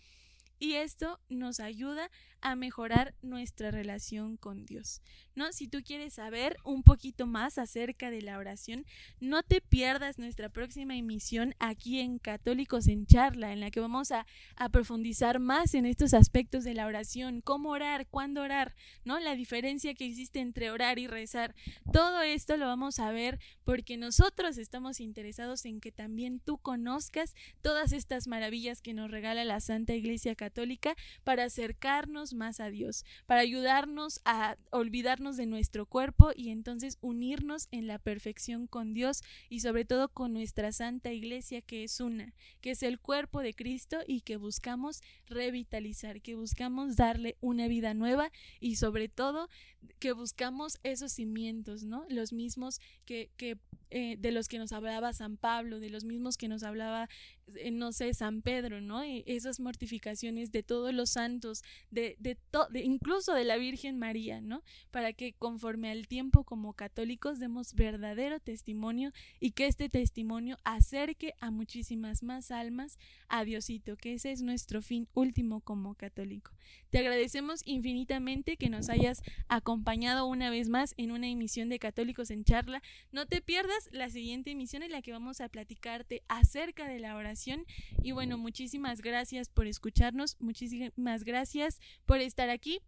y 0.60 0.74
esto 0.74 1.20
nos 1.30 1.60
ayuda 1.60 2.10
a 2.42 2.56
mejorar 2.56 3.16
nuestra 3.22 3.72
relación 3.72 4.38
con 4.38 4.66
Dios. 4.66 5.02
¿No? 5.36 5.52
Si 5.52 5.68
tú 5.68 5.84
quieres 5.84 6.16
saber 6.16 6.58
un 6.64 6.82
poquito 6.82 7.28
más 7.28 7.58
acerca 7.60 8.10
de 8.10 8.22
la 8.24 8.40
oración, 8.40 8.86
no 9.20 9.44
te 9.44 9.62
pierdas 9.62 10.18
nuestra 10.18 10.50
próxima 10.50 10.96
emisión 10.96 11.54
aquí 11.60 12.00
en 12.00 12.18
Católicos 12.18 12.88
en 12.88 13.06
Charla, 13.06 13.54
en 13.54 13.60
la 13.60 13.70
que 13.70 13.80
vamos 13.80 14.12
a, 14.12 14.26
a 14.56 14.70
profundizar 14.70 15.40
más 15.40 15.76
en 15.76 15.86
estos 15.86 16.16
aspectos 16.16 16.64
de 16.64 16.74
la 16.74 16.88
oración, 16.88 17.42
cómo 17.42 17.70
orar, 17.70 18.08
cuándo 18.08 18.42
orar, 18.42 18.76
¿no? 19.04 19.20
La 19.20 19.36
diferencia 19.36 19.94
que 19.94 20.08
existe 20.08 20.40
entre 20.40 20.72
orar 20.72 20.98
y 20.98 21.06
rezar. 21.06 21.54
Todo 21.92 22.22
esto 22.22 22.58
lo 22.58 22.66
vamos 22.66 22.98
a 22.98 23.12
ver 23.12 23.40
porque 23.64 23.98
nosotros 23.98 24.58
estamos 24.58 25.00
interesados 25.00 25.66
en 25.66 25.80
que 25.82 25.92
también 25.92 26.40
tú 26.40 26.58
conozcas 26.58 27.36
todas 27.62 27.92
estas 27.92 28.28
maravillas 28.28 28.82
que 28.82 28.94
nos 28.94 29.12
regala 29.12 29.44
la 29.44 29.60
Santa 29.60 29.94
Iglesia 29.94 30.34
Católica 30.36 30.47
para 31.24 31.46
acercarnos 31.46 32.34
más 32.34 32.60
a 32.60 32.70
Dios, 32.70 33.06
para 33.26 33.42
ayudarnos 33.42 34.22
a 34.26 34.58
olvidarnos 34.72 35.38
de 35.38 35.46
nuestro 35.46 35.86
cuerpo 35.86 36.32
y 36.36 36.50
entonces 36.50 36.98
unirnos 37.02 37.68
en 37.72 37.88
la 37.88 38.00
perfección 38.00 38.68
con 38.68 38.94
Dios 38.94 39.22
y 39.50 39.62
sobre 39.62 39.86
todo 39.86 40.10
con 40.10 40.34
nuestra 40.34 40.72
Santa 40.72 41.12
Iglesia 41.12 41.62
que 41.62 41.84
es 41.84 42.00
una, 42.00 42.34
que 42.62 42.72
es 42.72 42.84
el 42.84 43.00
cuerpo 43.00 43.42
de 43.42 43.54
Cristo 43.54 43.98
y 44.08 44.22
que 44.22 44.38
buscamos 44.38 45.02
revitalizar, 45.28 46.22
que 46.22 46.36
buscamos 46.36 46.96
darle 46.96 47.38
una 47.42 47.68
vida 47.68 47.94
nueva 47.94 48.32
y 48.60 48.76
sobre 48.76 49.10
todo 49.10 49.50
que 50.00 50.12
buscamos 50.12 50.80
esos 50.84 51.12
cimientos, 51.14 51.84
¿no? 51.84 52.06
Los 52.10 52.34
mismos 52.34 52.80
que, 53.06 53.30
eh, 53.90 54.16
de 54.18 54.32
los 54.32 54.48
que 54.48 54.60
nos 54.60 54.72
hablaba 54.72 55.14
San 55.14 55.38
Pablo, 55.38 55.80
de 55.80 55.90
los 55.90 56.04
mismos 56.04 56.38
que 56.38 56.48
nos 56.48 56.64
hablaba, 56.64 57.10
no 57.72 57.92
sé, 57.92 58.14
San 58.14 58.42
Pedro, 58.42 58.82
¿no? 58.82 59.06
Y 59.06 59.24
esas 59.26 59.60
mortificaciones 59.60 60.52
de 60.52 60.64
todos 60.64 60.94
los 60.94 61.12
santos, 61.12 61.64
de, 61.92 62.16
de, 62.20 62.38
de, 62.70 62.82
incluso 62.82 63.34
de 63.34 63.44
la 63.44 63.58
Virgen 63.58 63.98
María, 63.98 64.42
¿no? 64.42 64.64
Para 64.92 65.14
que 65.14 65.34
conforme 65.34 65.90
al 65.92 66.08
tiempo 66.08 66.44
como 66.44 66.74
católicos 66.74 67.40
demos 67.40 67.74
verdadero 67.74 68.40
testimonio 68.40 69.12
y 69.40 69.52
que 69.52 69.68
este 69.68 69.90
testimonio 69.90 70.58
acerque 70.64 71.34
a 71.40 71.52
muchísimas 71.52 72.24
más 72.24 72.52
almas 72.52 72.98
a 73.30 73.44
Diosito, 73.44 73.98
que 73.98 74.14
ese 74.14 74.32
es 74.32 74.42
nuestro 74.42 74.82
fin 74.82 75.08
último 75.14 75.62
como 75.62 75.96
católico. 75.96 76.52
Te 76.90 77.00
agradecemos 77.00 77.62
infinitamente 77.66 78.58
que 78.58 78.70
nos 78.70 78.90
hayas 78.90 79.22
acompañado 79.48 80.26
una 80.26 80.50
vez 80.50 80.70
más 80.70 80.94
en 80.98 81.12
una 81.12 81.28
emisión 81.28 81.70
de 81.70 81.80
Católicos 81.80 82.32
en 82.32 82.44
Charla. 82.44 82.82
No 83.12 83.26
te 83.26 83.42
pierdas 83.42 83.90
la 83.92 84.10
siguiente 84.10 84.52
emisión 84.52 84.84
en 84.84 84.92
la 84.92 85.02
que 85.02 85.12
vamos 85.12 85.42
a 85.42 85.50
platicarte 85.50 86.24
acerca 86.28 86.88
de 86.88 87.00
la 87.00 87.16
oración. 87.16 87.37
Y 88.02 88.12
bueno, 88.12 88.38
muchísimas 88.38 89.02
gracias 89.02 89.50
por 89.50 89.68
escucharnos, 89.68 90.38
muchísimas 90.40 91.24
gracias 91.24 91.80
por 92.06 92.20
estar 92.20 92.50
aquí. 92.50 92.80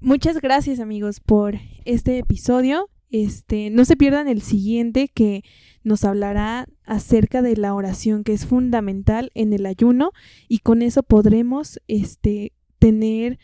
Muchas 0.00 0.40
gracias 0.40 0.80
amigos 0.80 1.20
por 1.20 1.54
este 1.84 2.18
episodio. 2.18 2.90
Este, 3.10 3.70
no 3.70 3.84
se 3.84 3.96
pierdan 3.96 4.28
el 4.28 4.42
siguiente 4.42 5.08
que 5.08 5.42
nos 5.84 6.04
hablará 6.04 6.66
acerca 6.84 7.40
de 7.40 7.56
la 7.56 7.72
oración 7.72 8.24
que 8.24 8.32
es 8.32 8.46
fundamental 8.46 9.30
en 9.34 9.52
el 9.52 9.64
ayuno 9.64 10.10
y 10.48 10.58
con 10.58 10.82
eso 10.82 11.02
podremos 11.02 11.80
este 11.86 12.52
tener 12.78 13.38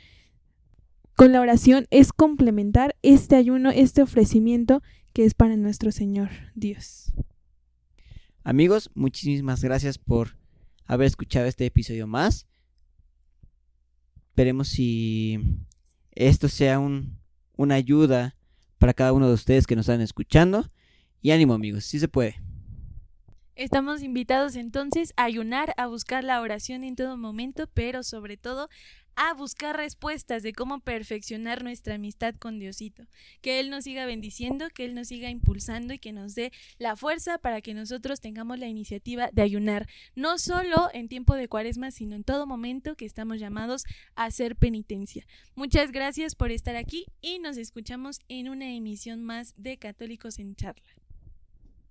con 1.15 1.33
la 1.33 1.41
oración 1.41 1.87
es 1.91 2.13
complementar 2.13 2.97
este 3.03 3.37
ayuno, 3.37 3.71
este 3.71 4.03
ofrecimiento 4.03 4.83
que 5.13 5.25
es 5.25 5.35
para 5.35 5.57
nuestro 5.57 5.93
Señor 5.93 6.31
Dios. 6.55 7.13
Amigos, 8.45 8.91
muchísimas 8.95 9.63
gracias 9.63 9.99
por 9.99 10.42
haber 10.93 11.07
escuchado 11.07 11.47
este 11.47 11.65
episodio 11.65 12.07
más. 12.07 12.47
Esperemos 14.29 14.69
si 14.69 15.41
esto 16.11 16.49
sea 16.49 16.79
un, 16.79 17.19
una 17.57 17.77
ayuda 17.77 18.37
para 18.79 18.93
cada 18.93 19.15
uno 19.15 19.27
de 19.29 19.35
ustedes 19.35 19.67
que 19.67 19.75
nos 19.75 19.89
están 19.89 20.03
escuchando. 20.03 20.69
Y 21.23 21.31
ánimo 21.31 21.55
amigos, 21.55 21.85
si 21.85 21.99
se 21.99 22.09
puede. 22.09 22.43
Estamos 23.55 24.03
invitados 24.03 24.55
entonces 24.55 25.15
a 25.17 25.25
ayunar, 25.25 25.73
a 25.77 25.87
buscar 25.87 26.25
la 26.25 26.41
oración 26.41 26.85
en 26.85 26.97
todo 26.97 27.17
momento, 27.17 27.69
pero 27.73 28.03
sobre 28.03 28.37
todo 28.37 28.69
a 29.17 29.35
buscar 29.35 29.77
respuestas 29.77 30.43
de 30.43 30.53
cómo 30.53 30.81
perfeccionar 30.81 31.63
nuestra 31.63 31.95
amistad 31.97 32.35
con 32.37 32.59
Diosito. 32.59 33.05
Que 33.41 33.61
Él 33.61 33.71
nos 33.71 33.85
siga 33.85 34.07
bendiciendo, 34.07 34.69
que 34.75 34.85
Él 34.85 34.95
nos 34.95 35.09
siga 35.09 35.31
impulsando 35.31 35.95
y 35.95 35.99
que 35.99 36.13
nos 36.13 36.35
dé 36.35 36.53
la 36.79 36.97
fuerza 36.97 37.39
para 37.39 37.61
que 37.61 37.75
nosotros 37.75 38.21
tengamos 38.21 38.59
la 38.59 38.69
iniciativa 38.69 39.31
de 39.33 39.43
ayunar, 39.43 39.89
no 40.15 40.39
solo 40.39 40.89
en 40.93 41.09
tiempo 41.09 41.35
de 41.35 41.49
cuaresma, 41.49 41.91
sino 41.91 42.17
en 42.17 42.25
todo 42.25 42.47
momento 42.47 42.97
que 42.97 43.05
estamos 43.05 43.39
llamados 43.39 43.85
a 44.15 44.25
hacer 44.25 44.57
penitencia. 44.57 45.27
Muchas 45.55 45.93
gracias 45.93 46.35
por 46.35 46.51
estar 46.51 46.77
aquí 46.77 47.07
y 47.21 47.39
nos 47.39 47.57
escuchamos 47.57 48.21
en 48.29 48.49
una 48.49 48.71
emisión 48.73 49.23
más 49.23 49.55
de 49.57 49.77
Católicos 49.77 50.39
en 50.39 50.55
Charla. 50.57 51.02